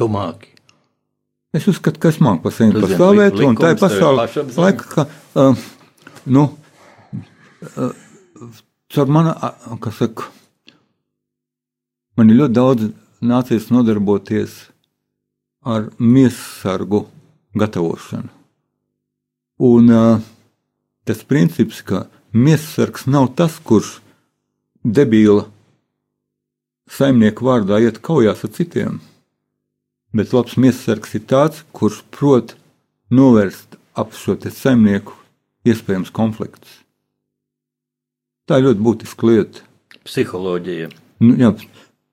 [0.00, 0.48] Tumāki.
[1.52, 4.54] Es uzskatu, ka es māku pa seju Tu pastāvēt, li- un tā ir pašapziņa.
[4.56, 5.56] laikā, ka, uh,
[6.26, 6.44] nu,
[7.76, 7.92] uh,
[8.94, 10.28] caur mana, uh, kas saka,
[12.16, 14.54] man ir ļoti daudz nācies nodarboties
[15.66, 17.02] ar miesargu
[17.58, 18.30] gatavošanu.
[19.60, 20.20] Un uh,
[21.10, 23.96] tas princips, ka miesargs nav tas, kurš
[24.86, 25.48] debīla
[26.90, 29.00] saimnieku vārdā iet kaujās ar citiem,
[30.14, 32.54] bet labs miesargs ir tāds, kurš prot
[33.10, 35.16] novērst ap šo saimnieku
[35.66, 36.78] iespējams konfliktus.
[38.46, 39.66] Tā ir ļoti būtiska lieta.
[40.06, 40.88] Psiholoģija.
[41.22, 41.50] Nu, jā,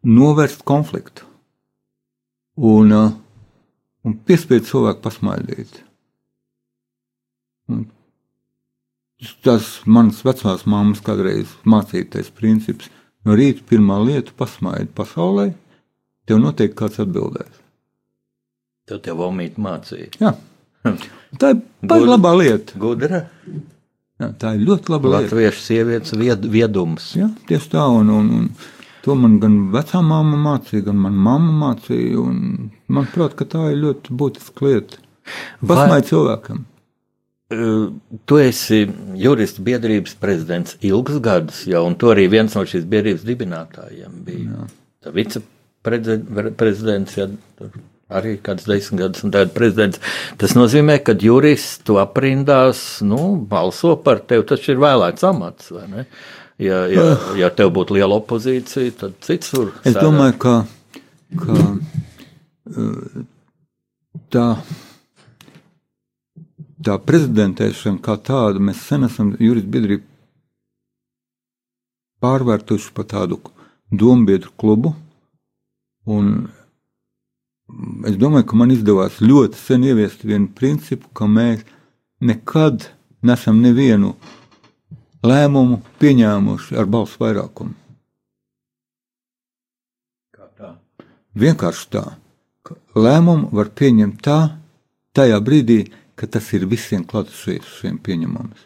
[0.05, 1.25] novērst konfliktu
[2.57, 3.13] un, uh,
[4.05, 5.79] un piespiest cilvēku pasmaidīt.
[7.71, 7.85] Un
[9.45, 12.91] Tas manas vecās mammas kādreiz mācītais princips.
[13.25, 15.53] No rīta pirmā lieta- pasmaidi pasaulē,
[16.27, 17.63] tev noteikti kāds atbildēs.
[18.87, 20.13] To tev omīt mācīja.
[20.21, 20.35] Jā.
[21.39, 22.13] Tā ir pat Gudra.
[22.13, 22.77] labā lieta.
[22.79, 23.25] Gudra.
[24.17, 25.27] Jā, tā ir ļoti laba lieta.
[25.27, 27.11] Latviešu sievietes vied, viedums.
[27.17, 28.47] Jā, tieši tā, un, un, un
[29.05, 32.23] to man gan vecā mamma mācīja, gan mana mamma mācīja.
[32.87, 35.03] Man liekas, ka tā ir ļoti būtiska lieta.
[35.61, 36.63] Pasmaidi cilvēkam.
[37.47, 37.93] Uh,
[38.27, 38.81] Tu esi
[39.15, 44.65] juristu biedrības prezidents ilgus gadus jau, un tu arī viens no šīs biedrības dibinātājiem bija.
[45.03, 47.29] Tā viceprezidents, ja
[48.07, 50.01] arī kāds desmit gadus, un tagad prezidents.
[50.39, 56.05] Tas nozīmē, ka juristu aprindās, nu, balso par tevi, tas ir vēlēts amats, vai ne?
[56.63, 57.05] Ja, ja,
[57.37, 59.75] ja tev būtu liela opozīcija, tad cits tur.
[59.85, 60.55] Es domāju, ka,
[61.43, 61.57] ka
[62.73, 63.25] uh,
[64.33, 64.47] tā,
[66.85, 70.05] tā prezidentēšana kā tāda, mēs sen esam juristu biedrību
[72.21, 73.39] pārvērtuši par tādu
[73.93, 74.93] dombiedru klubu,
[76.05, 76.49] un
[78.09, 81.63] es domāju, ka man izdevās ļoti sen ieviest vienu principu, ka mēs
[82.21, 82.89] nekad
[83.25, 84.15] nesam nevienu
[85.25, 87.75] lēmumu pieņēmuši ar balsu vairākumu.
[90.33, 90.73] Kā tā?
[91.37, 92.05] Vienkārši tā,
[92.97, 94.39] lēmumu var pieņemt tā,
[95.17, 95.81] tajā brīdī,
[96.17, 98.65] kad tas ir visiem klātesošiem pieņemams.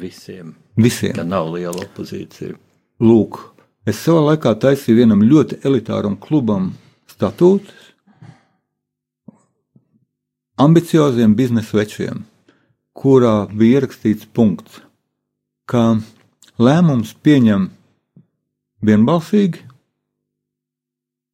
[0.00, 0.54] Visiem.
[0.78, 1.14] Visiem.
[1.18, 2.54] Ka nav liela opozīcija.
[3.02, 3.40] Lūk,
[3.88, 6.70] es savā laikā taisīju vienam ļoti elitāram klubam
[7.10, 7.90] statūtus,
[10.60, 12.24] ambicioziem biznesa večiem,
[12.96, 14.80] kurā bija ierakstīts punkts,
[15.66, 15.98] ka
[16.60, 17.70] lēmums pieņem
[18.84, 19.64] vienbalsīgi,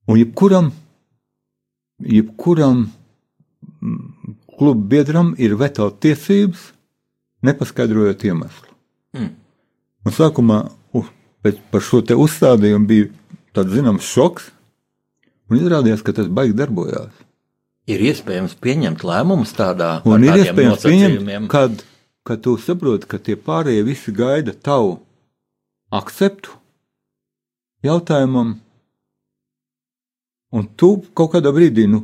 [0.06, 0.70] un jebkuram,
[2.02, 2.86] jebkuram
[4.58, 6.72] klubu biedram ir veto tiesības,
[7.46, 8.74] nepaskaidrojot iemeslu.
[9.16, 9.30] Mm.
[10.06, 10.58] Un sākumā
[10.96, 11.12] uh,
[11.70, 13.10] par šo te uzstādījumu bija
[13.56, 14.50] tāds zināms šoks,
[15.50, 17.12] un izrādījās, ka tas baigi darbojās.
[17.86, 21.84] Ir iespējams pieņemt lēmumus tādā Un ar ir iespējams pieņemt, kad,
[22.26, 24.96] kad tu saproti, ka tie pārējie visi gaida tavu
[25.94, 26.56] akceptu
[27.86, 28.56] jautājumam,
[30.50, 32.02] un tu kaut kādā brīdī, nu,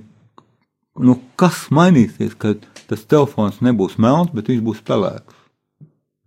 [1.01, 5.39] nu kas mainīsies, kad tas telefons nebūs melns, bet viņš būs pelēks.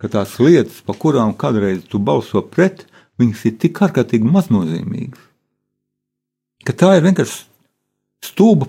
[0.01, 2.83] Ka tās lietas, pa kurām kādreiz tu balso pret,
[3.21, 5.21] viņas ir tik ārkārtīgi maznozīmīgas.
[6.65, 7.45] Ka tā ir vienkārši
[8.25, 8.67] stūba.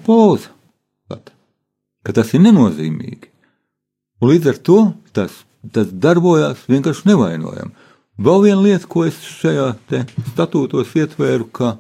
[1.09, 1.33] Pat.
[2.05, 3.33] Ka tas ir nenozīmīgi.
[4.21, 4.79] Un līdz ar to
[5.17, 5.33] tas,
[5.73, 7.75] tas darbojās vienkārši nevainojami.
[8.17, 9.75] Vēl viena lieta, ko es šajā
[10.33, 11.75] statūtos ietvēru, ka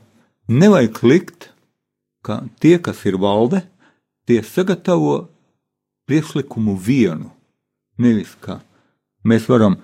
[0.52, 1.48] nevajag likt,
[2.26, 3.62] ka tie, kas ir valde,
[4.26, 5.26] tie sagatavo
[6.06, 7.30] priekšlikumu vienu.
[7.98, 8.60] Nevis kā
[9.26, 9.78] mēs varam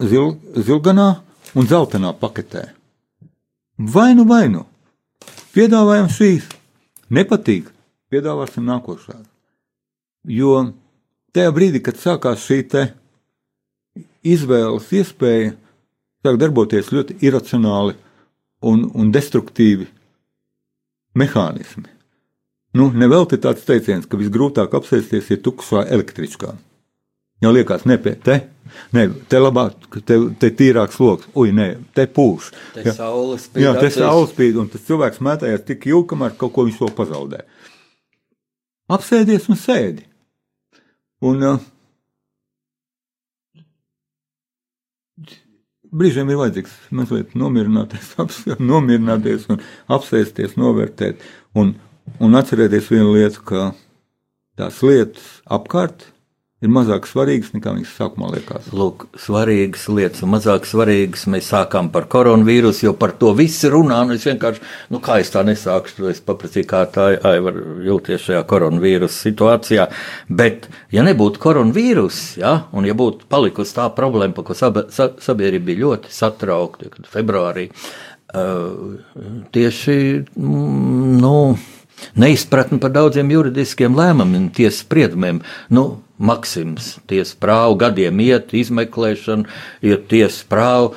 [0.00, 1.08] zil, zilganā
[1.54, 2.64] un zeltainā paketē.
[3.78, 4.64] Vai nu, vai nu,
[5.54, 6.48] piedāvājam šīs,
[7.14, 7.68] nepatīk,
[8.10, 9.26] piedāvāsim nākošās.
[10.28, 10.72] Jo
[11.36, 12.64] tajā brīdī, kad sākās šī
[14.26, 15.54] izvēles iespēja,
[16.24, 17.94] sāk darboties ļoti iracionāli
[18.66, 19.86] un, un destruktīvi
[21.18, 21.97] mehānismi.
[22.76, 26.52] Nu, Nevelti tāds teiciens, ka visgrūtāk apsēsties ir tukšā elektriskā.
[27.40, 28.34] Jau liekas, ne pie te,
[28.92, 32.48] ne, te labāk, te, te tīrāks lokus, ui, nē, te pūš.
[32.74, 32.92] Te Ja.
[32.96, 33.96] saules spīd Jā, acīs.
[34.00, 37.44] ir auspīd, un tas cilvēks mētājās tik ilgi, kamēr kaut ko viņš to pazaudē.
[38.90, 40.04] Apsēdies un sēdi.
[41.22, 41.58] Un uh,
[45.94, 49.62] brīžiem ir vajadzīgs mazliet nomierināties, aps, nomierināties un
[49.94, 51.22] apsēsties, novērtēt.
[51.58, 51.76] Un,
[52.20, 53.72] un atcerēties vienu lietu, ka
[54.58, 56.08] tās lietas apkārt
[56.58, 58.64] ir mazāk svarīgas nekā viņas sākumā liekas.
[58.74, 64.00] Lūk, svarīgas lietas, un mazāk svarīgas mēs sākām par koronavīrusu, jo par to visi runā.
[64.02, 67.06] un Es vienkārši, nu, kā es tā nesākšu, es paprasīju, kā tā
[67.44, 69.86] var jūties šajā koronavīrusa situācijā.
[70.28, 75.12] Bet, ja nebūtu koronavīruss, ja, un ja būtu palikusi tā problēma, par ko saba- sa-
[75.14, 78.98] sabiedrība bija ļoti satraukta, februārī uh,
[79.54, 79.98] tieši
[80.34, 81.36] mm, nu,
[82.18, 85.42] neizpratni par daudziem juridiskiem lēmumiem, tiesas spriedumiem.
[85.74, 85.88] Nu,
[86.18, 89.46] Maksims, tiesa prāva, gadiem iet, izmeklēšana,
[89.86, 90.96] ir tiesa prāva.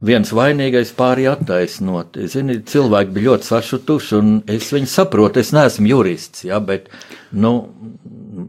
[0.00, 2.14] Viens vainīgais pārējie attaisnot.
[2.32, 5.42] Zini, cilvēki bija ļoti sašutuši, un es viņu saprotu.
[5.42, 6.88] Es neesmu jurists, ja, bet
[7.36, 7.52] nu,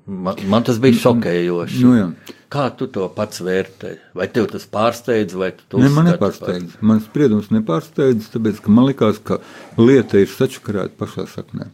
[0.06, 1.82] man, man tas bija šokējoši.
[1.84, 2.38] Nu, jā.
[2.52, 3.94] Kā tu to pats vērtē?
[4.16, 6.80] Vai tev tas pārsteidz, vai tu to Ne, man nepārsteidz.
[6.84, 9.40] Man spriedums nepārsteidz, tāpēc ka man likās, ka
[9.80, 11.70] lieta ir sačakarēta pašā saknē.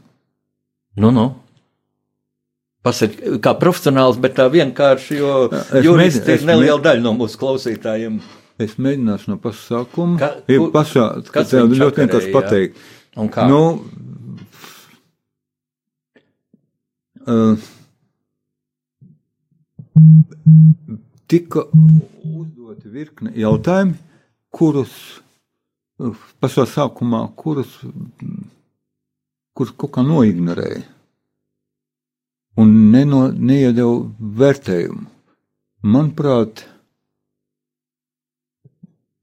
[0.97, 1.25] Nu, nu.
[2.85, 7.13] Pasaki, kā profesionāls, bet tā vienkārši, jo Es juristi mēģinu- es ir neliela daļa no
[7.13, 8.19] mūsu klausītājiem.
[8.59, 10.17] Es mēģināšu no paša sākuma.
[10.19, 12.75] Ka- ir kur- pašā, kas tev ļoti vienkārši pateikt.
[13.17, 13.47] Un kā?
[13.49, 13.83] Nu,
[17.27, 17.57] uh,
[21.27, 21.63] tika
[22.23, 23.95] uzdoti virkne jautājumi,
[24.53, 24.93] kurus
[25.99, 27.77] uh, pašā sākumā, kurus,
[29.57, 30.83] kurus kaut kā noignorēja.
[32.61, 33.97] Un neno, neiedeva
[34.39, 35.05] vērtējumu.
[35.87, 36.63] Manuprāt,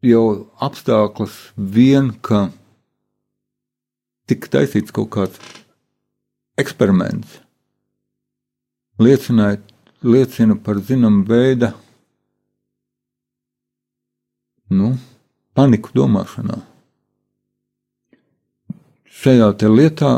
[0.04, 0.24] jau
[0.62, 1.38] apstākļus
[1.76, 2.48] vien, ka
[4.30, 5.54] tika taisīts kaut kāds
[6.60, 7.40] eksperiments.
[9.02, 9.58] Liecināja,
[10.06, 11.72] liecina par zināmu veidu
[14.74, 14.94] nu,
[15.58, 16.60] paniku domāšanā.
[19.14, 20.12] Šajā lietā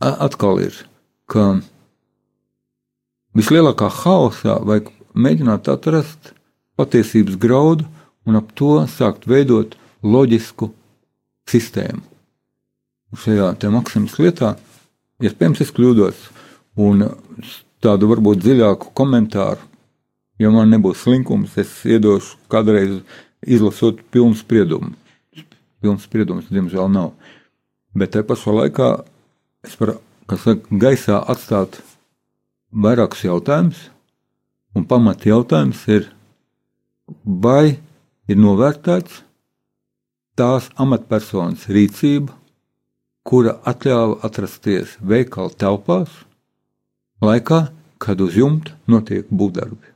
[0.00, 0.74] atkal ir,
[1.30, 1.60] ka
[3.38, 6.32] vislielākā haosā vajag mēģināt atrast
[6.76, 7.86] patiesības graudu
[8.26, 10.72] un ap to sākt veidot loģisku
[11.50, 12.02] sistēmu.
[13.14, 14.56] Šajā maksimas lietā,
[15.22, 16.18] iespējams, es kļūdos,
[16.82, 17.06] un
[17.84, 19.62] tādu varbūt dziļāku komentāru,
[20.42, 22.98] ja man nebūs slinkums, es iedošu kādreiz
[23.46, 24.96] izlasot pilnu spriedumu.
[25.84, 27.12] Pilns spriedums, diemžēl, nav.
[27.94, 28.88] Bet tajā pašā laikā
[29.66, 29.98] es varu,
[30.30, 31.78] kas saka, gaisā atstāt
[32.74, 33.84] vairākus jautājumus,
[34.74, 36.08] un pamat jautājums ir,
[37.24, 37.78] vai
[38.26, 39.22] ir novērtēts
[40.38, 42.34] tās amatpersonas rīcība,
[43.24, 46.10] kura atļāva atrasties veikala telpās,
[47.24, 47.68] laikā,
[48.02, 49.92] kad uz jumta notiek būvdarbi.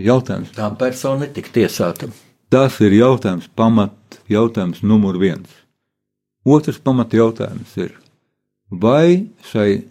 [0.00, 0.54] Jautājums.
[0.56, 2.08] Tā persona netika tiesāta.
[2.52, 3.92] Tas ir jautājums, pamat
[4.32, 5.48] jautājums numur viens.
[6.42, 7.92] Otrs pamat jautājums ir,
[8.68, 9.84] vai šai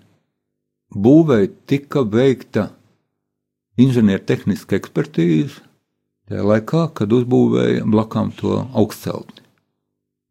[0.91, 2.69] būvei tika veikta
[3.79, 5.61] inženiertehniska ekspertīze
[6.31, 9.43] tajā laikā, kad uzbūvēja blakām to augstceltni.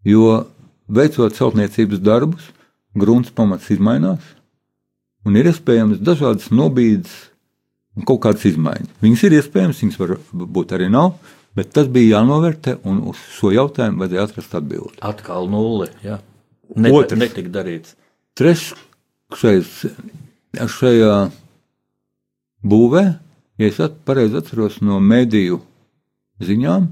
[0.04, 0.46] Jo
[0.88, 2.52] veicot celtniecības darbus,
[2.96, 4.22] grunts pamats izmainās,
[5.24, 7.12] un ir iespējams dažādas nobīdes
[7.96, 8.96] un kaut kādas izmaiņas.
[9.02, 11.14] Viņas ir iespējamas, viņas var būt arī nav,
[11.58, 15.00] bet tas bija jānovērtē, un uz šo jautājumu vajadzēja atrast atbildi.
[15.06, 15.90] Atkal nulle.
[16.04, 16.20] Ja.
[16.76, 17.18] Net, Otrs.
[17.18, 17.96] netika darīts.
[18.38, 19.72] Trešais,
[20.54, 21.14] šajā
[22.70, 23.04] būvē,
[23.60, 25.60] ja es at, pareizi atceros no mediju
[26.44, 26.86] ziņām,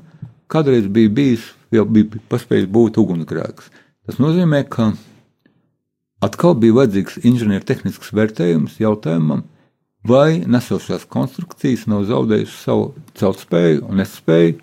[0.50, 1.44] kādreiz bija bijis,
[1.74, 3.70] jau bija paspējis būt ugunsgrēks.
[4.08, 4.90] Tas nozīmē, ka
[6.24, 9.44] atkal bija vajadzīgs inženiertehnisks vērtējums jautājumam,
[10.06, 14.58] vai nesošās konstrukcijas nav zaudējušas savu celtspēju un nespēju,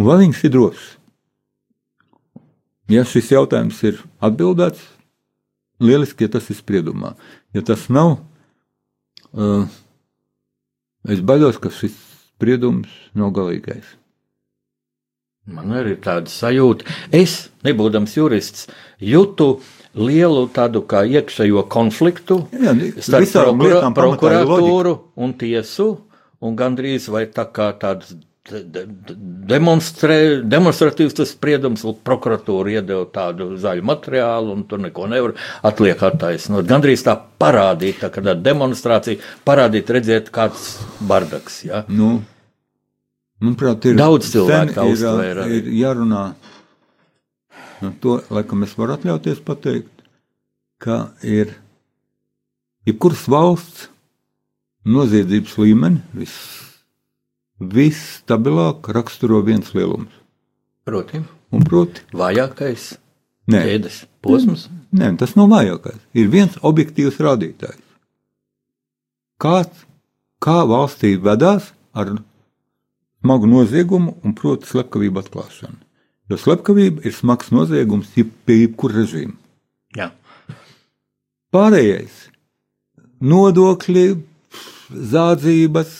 [0.00, 0.86] vai viņas ir drošas.
[2.92, 4.82] Ja šis jautājums ir atbildēts,
[5.82, 7.16] lieliski, ja tas ir spriedumā.
[7.56, 8.20] Ja tas nav,
[9.34, 9.66] uh,
[11.10, 11.96] es baidos, ka šis
[12.36, 13.96] spriedums nav galīgais.
[15.46, 16.86] Man arī ir tāda sajūta.
[17.14, 18.66] Es, nebūdams jurists,
[18.98, 19.60] jūtu
[19.96, 25.90] lielu tādu kā iekšējo konfliktu Jā, starp prokura, prokuratūru un tiesu,
[26.44, 28.14] un gandrīz vai tā kā tāds
[28.46, 28.86] de- de-
[29.50, 35.34] demonstrē, demonstratīvs tas spriedums, un prokuratūra iedeva tādu zaļu materiālu, un tur neko nevar
[35.66, 36.66] atliek attaisnot.
[36.70, 41.64] Gandrīz tā parādīt, tā kā tāda demonstrācija, parādīt, redzēt, kāds bardaks.
[41.66, 41.84] Ja?
[41.88, 42.22] Nu,
[43.42, 46.34] manuprāt, ir Daudz cilvēku tā ir, uztvēra ir jārunā.
[47.82, 50.04] Nu, to, laikam, es varu atļauties pateikt,
[50.80, 51.52] ka ir
[52.88, 53.88] jebkuras valsts
[54.86, 56.36] noziedzības līmeni vis,
[57.60, 60.12] visstabilāk raksturo viens lielums.
[60.86, 61.20] Proti,
[61.54, 62.92] Un proti, vājākais
[63.50, 64.66] nē, ķēdes posms.
[64.94, 65.98] nē, tas nav vājākais.
[66.18, 67.82] Ir viens objektīvs rādītājs.
[69.42, 69.84] Kāds,
[70.42, 72.14] kā valstī vedās ar
[73.20, 75.78] smagu noziegumu un, proti, slepkavību atklāšanu.
[76.30, 79.36] Jo slepkavība ir smags noziegums jeb pie jebkura režīma.
[79.96, 80.10] Jā.
[81.54, 82.16] Pārējais-
[83.32, 84.06] nodokļi,
[84.90, 85.92] zādzības,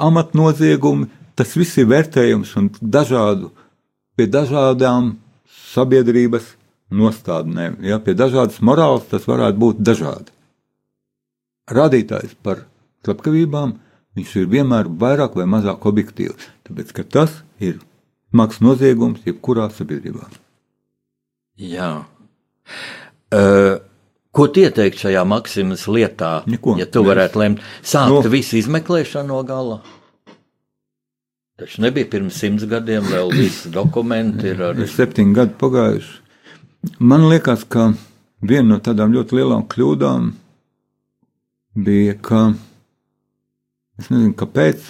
[0.00, 3.50] amatnoziegumi, tas viss ir vērtējums un dažādu,
[4.16, 5.16] pie dažādām
[5.72, 6.54] sabiedrības
[6.92, 7.80] nostādnēm.
[7.84, 10.28] Ja, pie dažādas morāles tas varētu būt dažādi.
[11.72, 12.66] Rādītājs par
[13.06, 13.78] slepkavībām
[14.16, 17.80] viņš ir vienmēr vairāk vai mazāk objektīvs, tāpēc ka tas ir
[18.32, 20.26] smags noziegums jebkurā sabiedrībā.
[21.60, 21.90] Jā.
[23.32, 23.76] Uh,
[24.32, 26.40] ko ieteikt šajā maksimas lietā?
[26.48, 26.78] Neko.
[26.80, 28.32] ja tu varētu lemt, sākt no.
[28.32, 29.82] visu izmeklēšanu no gala.
[31.60, 34.48] Taču nebija pirms simts gadiem vēl visi dokumenti.
[34.54, 34.80] Ir ar...
[34.80, 36.16] ir septiņi gadi pagājuši.
[36.98, 37.92] Man liekas, ka
[38.42, 40.32] viena no tādām ļoti lielām kļūdām
[41.84, 42.40] bija, ka
[44.00, 44.88] es nezinu, kāpēc,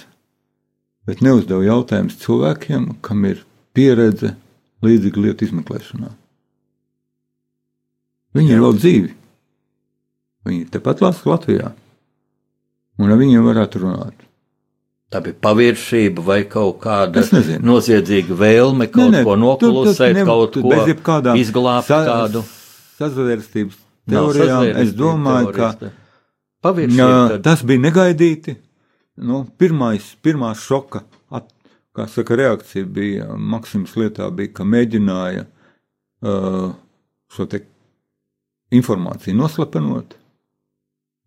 [1.07, 3.43] bet neuzdevu jautājumus cilvēkiem, kam ir
[3.75, 4.35] pieredze
[4.83, 6.11] līdzīgu lietu izmeklēšanā.
[8.33, 9.11] Viņi ir vēl dzīvi.
[10.47, 11.71] Viņi tepat lasa Latvijā.
[12.99, 14.15] Un ar viņiem varētu runāt.
[15.13, 17.21] Tā bija paviršība vai kaut kāda
[17.61, 22.41] noziedzīga vēlme kaut Nē, nē, ko noklusēt, ne- kaut ko jebkādām izglābt sa- kādu.
[22.97, 23.77] Sazvērstības
[24.09, 24.65] teorijām.
[24.81, 25.91] Es domāju, ka teorijas, te.
[26.63, 26.97] paviršība.
[26.97, 28.55] Jā, tad- tas bija negaidīti.
[29.21, 31.51] Nu, pirmais, pirmā šoka at,
[32.09, 36.71] saka, reakcija bija Maksimas lietā, bija, ka mēģināja uh,
[37.33, 37.61] šo te
[38.73, 40.17] informāciju noslepenot.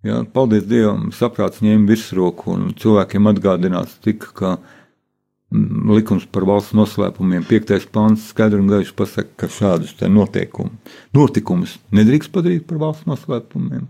[0.06, 6.74] Ja, paldies Dievam, saprāts ņēma virsroku un cilvēkiem atgādināts tika, ka mm, likums par valsts
[6.78, 10.74] noslēpumiem, piektais pants skaidri un gaiši pasaka, ka šādus te noteikumu,
[11.16, 13.88] notikumus nedrīkst padarīt par valsts noslēpumiem,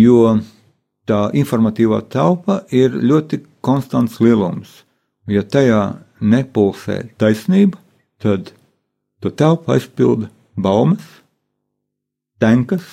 [0.00, 0.20] jo
[1.06, 4.82] tā informatīvā telpa ir ļoti konstants lielums.
[5.30, 5.82] Ja tajā
[6.20, 7.78] nepulsē taisnība,
[8.22, 8.52] tad
[9.20, 11.04] to telpu aizpilda baumas,
[12.40, 12.84] tenkas,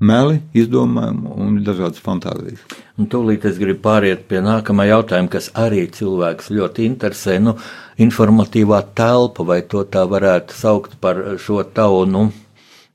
[0.00, 2.62] meli, izdomājumi un dažādas fantāzijas.
[3.00, 7.38] Un tūlīt es gribu pāriet pie nākamā jautājuma, kas arī cilvēks ļoti interesē.
[7.40, 7.56] Nu,
[8.00, 12.26] informatīvā telpa, vai to tā varētu saukt par šo tavu, nu,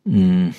[0.06, 0.52] mm,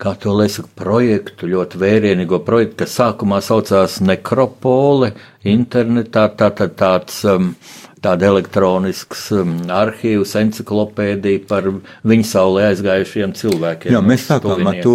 [0.00, 5.12] kā to saka, projektu, ļoti vērienīgo projektu, kas sākumā saucās Nekropole,
[5.44, 7.24] internetā, tā, tā, tāds.
[7.28, 7.54] Um,
[8.00, 11.66] tāda elektronisks um, arhīvs, encyklopēdija par
[12.08, 13.92] viņu saulē aizgājušiem cilvēkiem.
[13.92, 14.94] Jā, mēs sākām ar to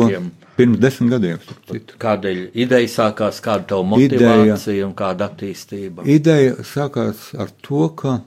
[0.58, 1.44] pirms desmit gadiem.
[2.02, 6.08] Kādēļ ideja sākās, kāda tev motivācija ideja, un kāda attīstība?
[6.10, 8.18] Ideja sākās ar to, ka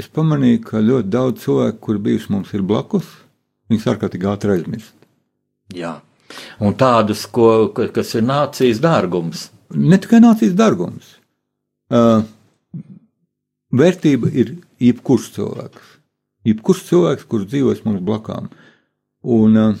[0.00, 3.08] es pamanīju, ka ļoti daudz cilvēku, kuri bijuši mums ir blakus,
[3.70, 4.94] viņus ārkārtīgi ātri aizmirst.
[5.74, 5.96] Jā.
[6.62, 9.48] Un tādus, ko, kas ir nācijas dārgums.
[9.74, 11.16] Ne tikai nācijas dārgums.
[11.92, 12.24] Uh,
[13.76, 15.92] Vērtība ir jebkurš cilvēks.
[16.46, 18.48] Jebkurš cilvēks, kurš dzīvojas mums blakām.
[19.26, 19.76] Un uh,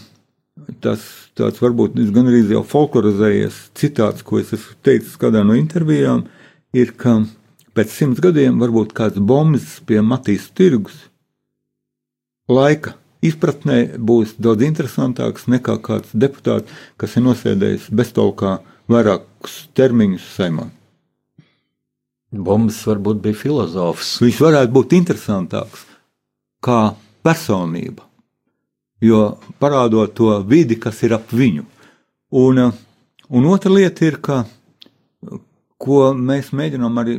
[0.82, 1.02] tas
[1.38, 6.24] tāds varbūt gan arī jau folklorizējies citāts, ko es esmu teicis kādā no intervijām,
[6.76, 7.20] ir, ka
[7.76, 11.06] pēc simts gadiem varbūt kāds bombas pie Matīs tirgus
[12.48, 12.94] laika
[13.28, 18.58] izpratnē būs daudz interesantāks nekā kāds deputāts, kas ir nosēdējis beztolkā
[18.90, 20.68] vairākus termiņus saimā.
[22.36, 24.16] Bombas varbūt bija filozofs.
[24.22, 25.86] Viņš varētu būt interesantāks
[26.64, 26.96] kā
[27.26, 28.04] personība,
[29.02, 31.64] jo parādot to vidi, kas ir ap viņu.
[32.36, 32.60] Un,
[33.30, 34.42] un otra lieta ir, ka,
[35.78, 37.16] ko mēs mēģinām arī,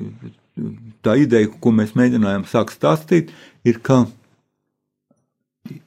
[1.06, 3.32] tā ideja, ko mēs mēģinājām sākt stāstīt,
[3.68, 4.06] ir, ka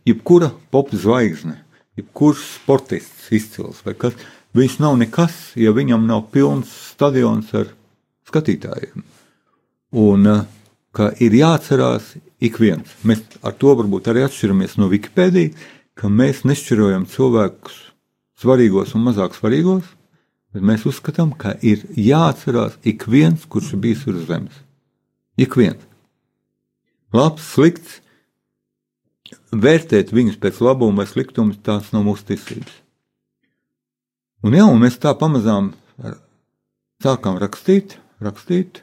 [0.09, 1.59] jebkura pop zvaigzne,
[1.99, 4.16] jebkurš sportists izcils vai kas,
[4.57, 7.70] viņš nav nekas, ja viņam nav pilns stadions ar
[8.31, 9.05] skatītājiem.
[10.01, 10.43] Un eh,
[10.95, 12.91] ka ir jāatcerās ik viens.
[13.07, 17.76] Mēs ar to varbūt arī atšķiramies no Wikipēdijas, ka mēs nešķirojam cilvēkus
[18.41, 19.85] svarīgos un mazāk svarīgos,
[20.55, 24.55] bet mēs uzskatām, ka ir jāatcerās ik viens, kurš ir bijis uz zemes.
[25.37, 25.83] Ik viens.
[27.12, 28.01] Labs, slikts,
[29.53, 32.72] vērtēt viņus pēc labuma vai sliktuma, tās nav mūsu tiesības.
[34.46, 35.74] Un jā, un mēs tā pamazām
[37.03, 38.82] sākām rakstīt, rakstīt.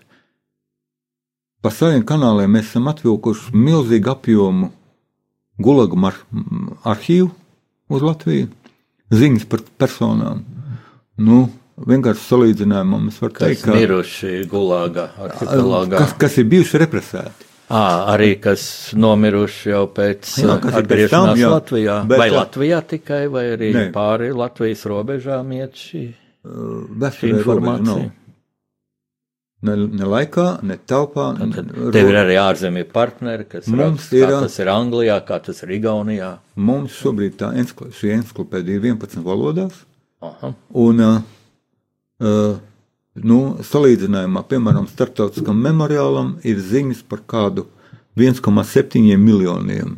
[1.66, 4.72] Pa saviem kanāliem mēs esam atvilkuši milzīgu apjomu
[5.58, 5.98] gulagu
[6.86, 7.32] arhīvu
[7.90, 8.52] uz Latviju,
[9.10, 10.44] ziņas par personām.
[11.18, 11.48] Nu,
[11.90, 15.08] vienkārši salīdzinājumā mēs varam teikt, ka miruši gulāga.
[15.98, 17.47] Kas, kas ir bijuši represēti.
[17.68, 18.62] À, arī kas
[18.96, 21.98] nomiruši jau pēc jā, atgriešanās tam, jā, Latvijā.
[22.08, 22.38] Vai tā...
[22.38, 23.90] Latvijā tikai, vai arī ne.
[23.96, 26.06] pāri Latvijas robežām iet šī,
[26.46, 28.06] šī informācija?
[28.06, 28.16] Nav.
[29.68, 31.32] Ne, ne laikā, ne telpā.
[31.42, 34.30] Tad tev ir arī ārzemju partneri, kas mums rakst, ir.
[34.46, 36.36] Tas ir Anglijā, kā tas ir Igaunijā.
[36.62, 39.82] Mums šobrīd tā enskl šī encyklopēdija ir 11 valodās.
[40.24, 40.54] Aha.
[40.78, 41.18] Un, uh,
[42.22, 42.60] uh,
[43.24, 47.68] nu, salīdzinājumā, piemēram, starptautiskam memoriālam ir ziņas par kādu
[48.18, 49.96] 1,7 miljoniem.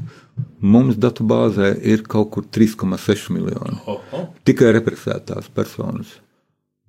[0.60, 3.80] Mums datubāzē ir kaut kur 3,6 miljoni.
[3.88, 4.26] Aha.
[4.48, 6.12] Tikai represētās personas.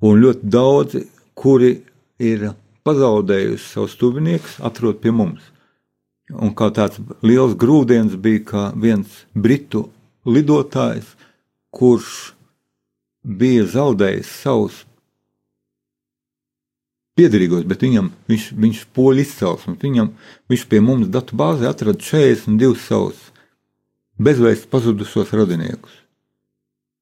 [0.02, 1.04] Un ļoti daudzi,
[1.34, 1.76] kuri
[2.22, 2.50] ir
[2.86, 5.42] pazaudējusi savus tuviniekus, atrod pie mums.
[6.30, 9.88] Un kā tāds liels grūdienis bija, ka viens britu
[10.26, 11.08] lidotājs,
[11.74, 12.32] kurš
[13.22, 14.84] bija zaudējis savus
[17.20, 20.14] piederīgos, bet viņam, viņš, viņš poļu izcelsmes, viņam,
[20.50, 23.28] viņš pie mums datu bāzē atrada 42 savus
[24.20, 25.92] bezvēsts pazudušos radiniekus.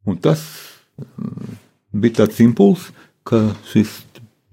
[0.09, 0.43] Un tas
[0.99, 1.57] mm,
[2.03, 2.91] bija tāds impulss,
[3.27, 4.01] ka šis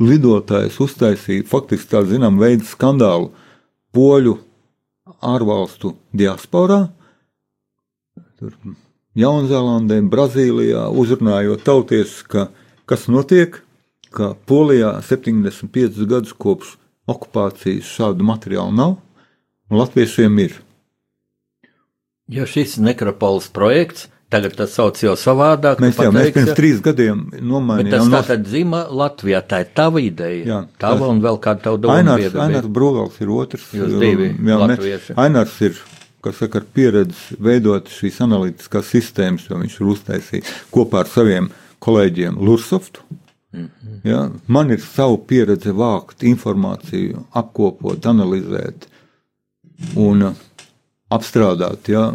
[0.02, 3.32] lidotājs uztaisīja faktiski tādu zinām veidu skandālu
[3.96, 4.36] poļu
[5.24, 6.86] ārvalstu diasporā.
[8.36, 8.58] Tur
[9.16, 12.50] Jaunzēlandē, Brazīlijā uzrunājot tautiešus, ka
[12.90, 13.62] kas notiek,
[14.16, 16.76] ka Polijā 75 gadus kopš
[17.12, 18.98] okupācijas šādu materiālu nav,
[19.70, 20.60] un latviešiem ir.
[22.32, 25.80] Jo šis nekropolis projekts Tagad tas sauc jau savādāk.
[25.84, 27.92] Mēs jau mēs pirms trīs gadiem nomainījām.
[27.94, 28.18] Tas no...
[28.18, 30.46] tātad dzima Latvijā, tā ir tava ideja.
[30.50, 31.12] Jā, tava tas...
[31.14, 32.00] un vēl kāda tava doma.
[32.02, 33.68] Ainārs, Ainārs Brūvels ir otrs.
[33.78, 35.16] Jūs divi jā, latvieši.
[35.22, 35.78] Ainārs ir
[36.26, 41.52] kas saka, ar pieredzi veidot šīs analītiskās sistēmas, jo viņš ir uztaisījis kopā ar saviem
[41.86, 43.06] kolēģiem Lursoftu.
[43.56, 48.88] Mm ja, man ir sava pieredze vākt informāciju, apkopot, analizēt
[50.00, 50.28] un
[51.14, 51.90] apstrādāt.
[51.92, 52.10] Ja,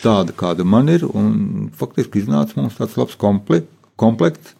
[0.00, 4.56] tāda, kāda man ir, un faktiski iznāca mums tāds labs komplekts.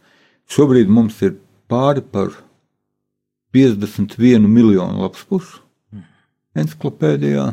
[0.50, 1.36] Šobrīd mums ir
[1.70, 2.34] pāri par
[3.54, 5.60] 51 miljonu lapspušu
[6.58, 7.52] encyklopēdijā.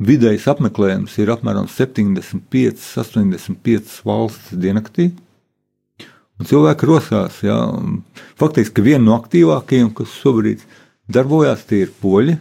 [0.00, 5.10] Vidējais apmeklējums ir apmēram 75, 85 valsts diennaktī.
[5.12, 5.29] Un
[6.48, 7.40] cilvēki rosās.
[7.44, 7.58] Jā,
[8.40, 10.64] faktiski viena no aktīvākajiem, kas šobrīd
[11.10, 12.38] darbojas, tie ir poļi.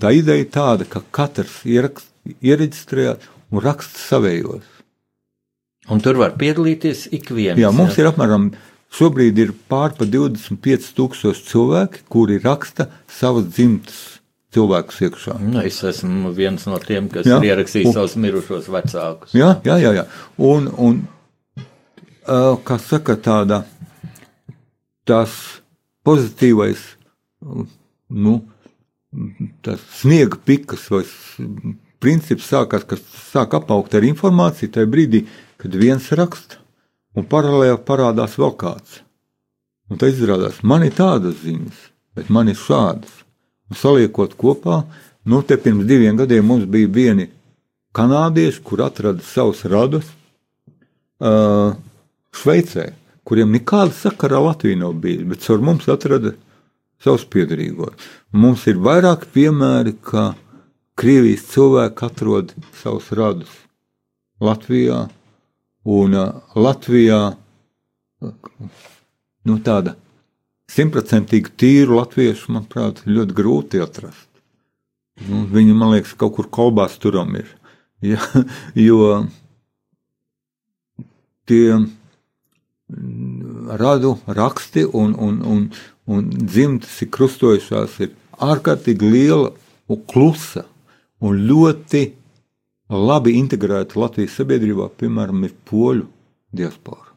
[0.00, 3.16] Tā ideja ir tāda, ka katrs ierakst, iereģistrē
[3.50, 4.66] un raksta savējos.
[5.90, 7.58] Un tur var piedalīties ik viens.
[7.58, 8.04] Jā, mums jā.
[8.04, 8.50] ir apmēram
[8.94, 13.98] šobrīd ir pār pa 25,000 cilvēki, kuri raksta savas dzimtas
[14.54, 15.36] cilvēkus iekšā.
[15.42, 19.34] Nu, es esmu viens no tiem, kas jā, ir ierakstījis un, savus mirušos vecākus.
[19.38, 19.92] Jā, jā, jā.
[20.00, 20.06] jā.
[20.42, 21.02] Un, un
[22.30, 23.64] kā saka, tāda
[25.08, 25.32] tas
[26.06, 26.82] pozitīvais,
[28.10, 28.34] nu,
[29.64, 31.02] tas sniega pikas vai
[32.00, 33.02] princips sākās, kas
[33.32, 35.24] sāk apaugt ar informāciju tajā brīdī,
[35.60, 36.60] kad viens raksta
[37.18, 39.00] un paralēli parādās vēl kāds.
[39.90, 41.82] Un tad izrādās, man ir tādas ziņas,
[42.14, 43.10] bet man ir šādas
[43.74, 44.84] saliekot kopā,
[45.26, 47.28] nu, te pirms diviem gadiem mums bija vieni
[47.94, 50.06] kanādieši, kur atrada savus radus
[51.18, 51.74] uh,
[52.36, 52.90] Šveicē,
[53.26, 56.34] kuriem nekāda sakara ar Latviju nav bijis, bet caur mums atrada
[57.02, 57.96] savus piedarīgos.
[58.32, 60.32] Mums ir vairāk piemēri, ka
[61.00, 63.52] Krievijas cilvēki atrod savus radus
[64.40, 65.06] Latvijā,
[65.88, 67.20] un uh, Latvijā
[68.20, 69.96] nu, tāda
[70.70, 74.28] simtprocentīgi tīru latviešu, manuprāt, ļoti grūti atrast.
[75.28, 77.48] Nu, viņi, man liekas, kaut kur kolbās turam ir.
[78.00, 78.16] Ja,
[78.80, 79.26] jo
[81.44, 81.74] tie
[83.80, 85.66] radu raksti un, un, un,
[86.10, 89.50] un dzimtas ir krustojušās, ir ārkārtīgi liela
[89.90, 90.64] un klusa
[91.20, 92.06] un ļoti
[92.90, 96.08] labi integrēta Latvijas sabiedrībā, piemēram, ir poļu
[96.56, 97.10] diaspora.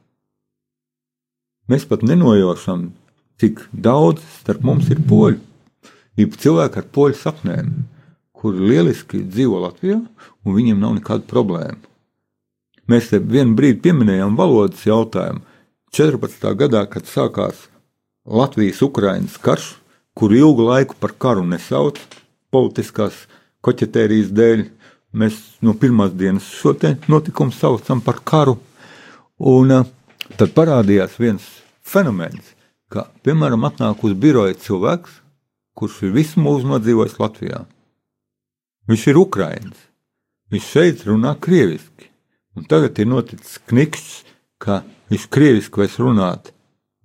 [1.71, 2.91] Mēs pat nenojaušam
[3.39, 5.39] cik daudz starp mums ir poļu.
[6.19, 7.71] Ir cilvēki ar poļu sapnēm,
[8.37, 9.97] kuri lieliski dzīvo Latvijā,
[10.43, 11.79] un viņiem nav nekāda problēma.
[12.91, 15.41] Mēs te vienu brīdi pieminējām valodas jautājumu.
[15.93, 16.55] 14.
[16.57, 17.67] gadā, kad sākās
[18.25, 19.75] Latvijas-Ukrainas karš,
[20.17, 21.99] kuru ilgu laiku par karu nesauc
[22.49, 23.27] politiskās
[23.61, 24.63] koķetērijas dēļ,
[25.13, 26.73] mēs no pirmās dienas šo
[27.05, 28.57] notikumu saucam par karu.
[29.37, 29.85] Un uh,
[30.33, 31.45] tad parādījās viens
[31.85, 32.55] fenomens,
[32.89, 35.21] ka, piemēram, atnāk uz biroja cilvēks,
[35.77, 37.63] kurš ir visu mūžu nodzīvojis Latvijā.
[38.89, 39.85] Viņš ir Ukraiņš.
[40.49, 42.09] Viņš šeit runā krieviski.
[42.57, 44.23] Un tagad ir noticis knikšs,
[44.57, 44.81] ka
[45.13, 46.51] viņš krieviski vairs runāt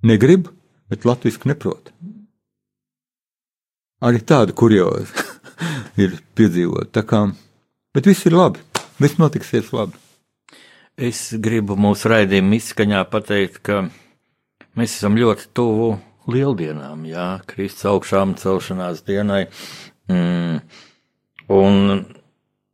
[0.07, 0.49] negrib,
[0.89, 1.93] bet latviešu neprot.
[4.03, 5.27] Arī tāda kurioza
[6.03, 7.05] ir piedzīvota.
[7.95, 8.63] Bet viss ir labi.
[8.99, 9.99] Viss notiksies labi.
[10.99, 13.85] Es gribu mūsu raidījuma izskaņā pateikt, ka
[14.79, 15.89] Mēs esam ļoti tuvu
[16.31, 19.49] lieldienām, jā, Kristus augšām celšanās dienai.
[20.07, 20.61] Mm,
[21.51, 22.05] un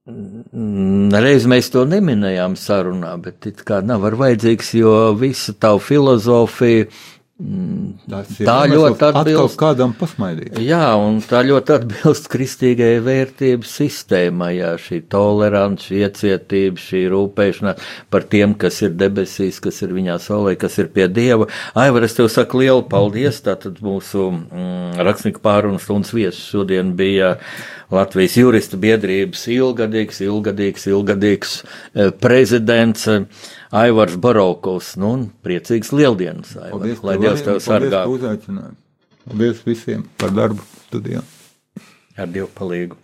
[0.04, 6.90] Reiz mēs to neminējām sarunā, bet it kā nav vajadzīgs, jo visa tā filozofija
[7.34, 10.54] Tas tā ļoti atbilst kādam pasmaidīt.
[10.62, 17.88] Jā, un tā ļoti atbilst kristīgajai vērtību sistēmai, jā, šī tolerants, šī iecietība, šī rūpēšanās
[18.14, 21.48] par tiem, kas ir debesīs, kas ir viņā saulē, kas ir pie Dieva.
[21.74, 27.34] Aivar, es tev saku lielu paldies, tātad mūsu mm, rakstnieku pārunas stundas viesis šodien bija
[27.94, 33.10] Latvijas juristu biedrības ilgadīgs, ilgadīgs, ilgadīgs eh, prezidents.
[33.74, 34.94] Aivars Barokovs.
[35.02, 36.78] Nu, un priecīgs lieldienas, Aivar.
[36.78, 38.04] Paldies, lai Dievs tev sargā.
[38.06, 38.76] Paldies,
[39.24, 41.24] paldies visiem par darbu studijā.
[42.14, 43.03] Ar Dievu palīgu.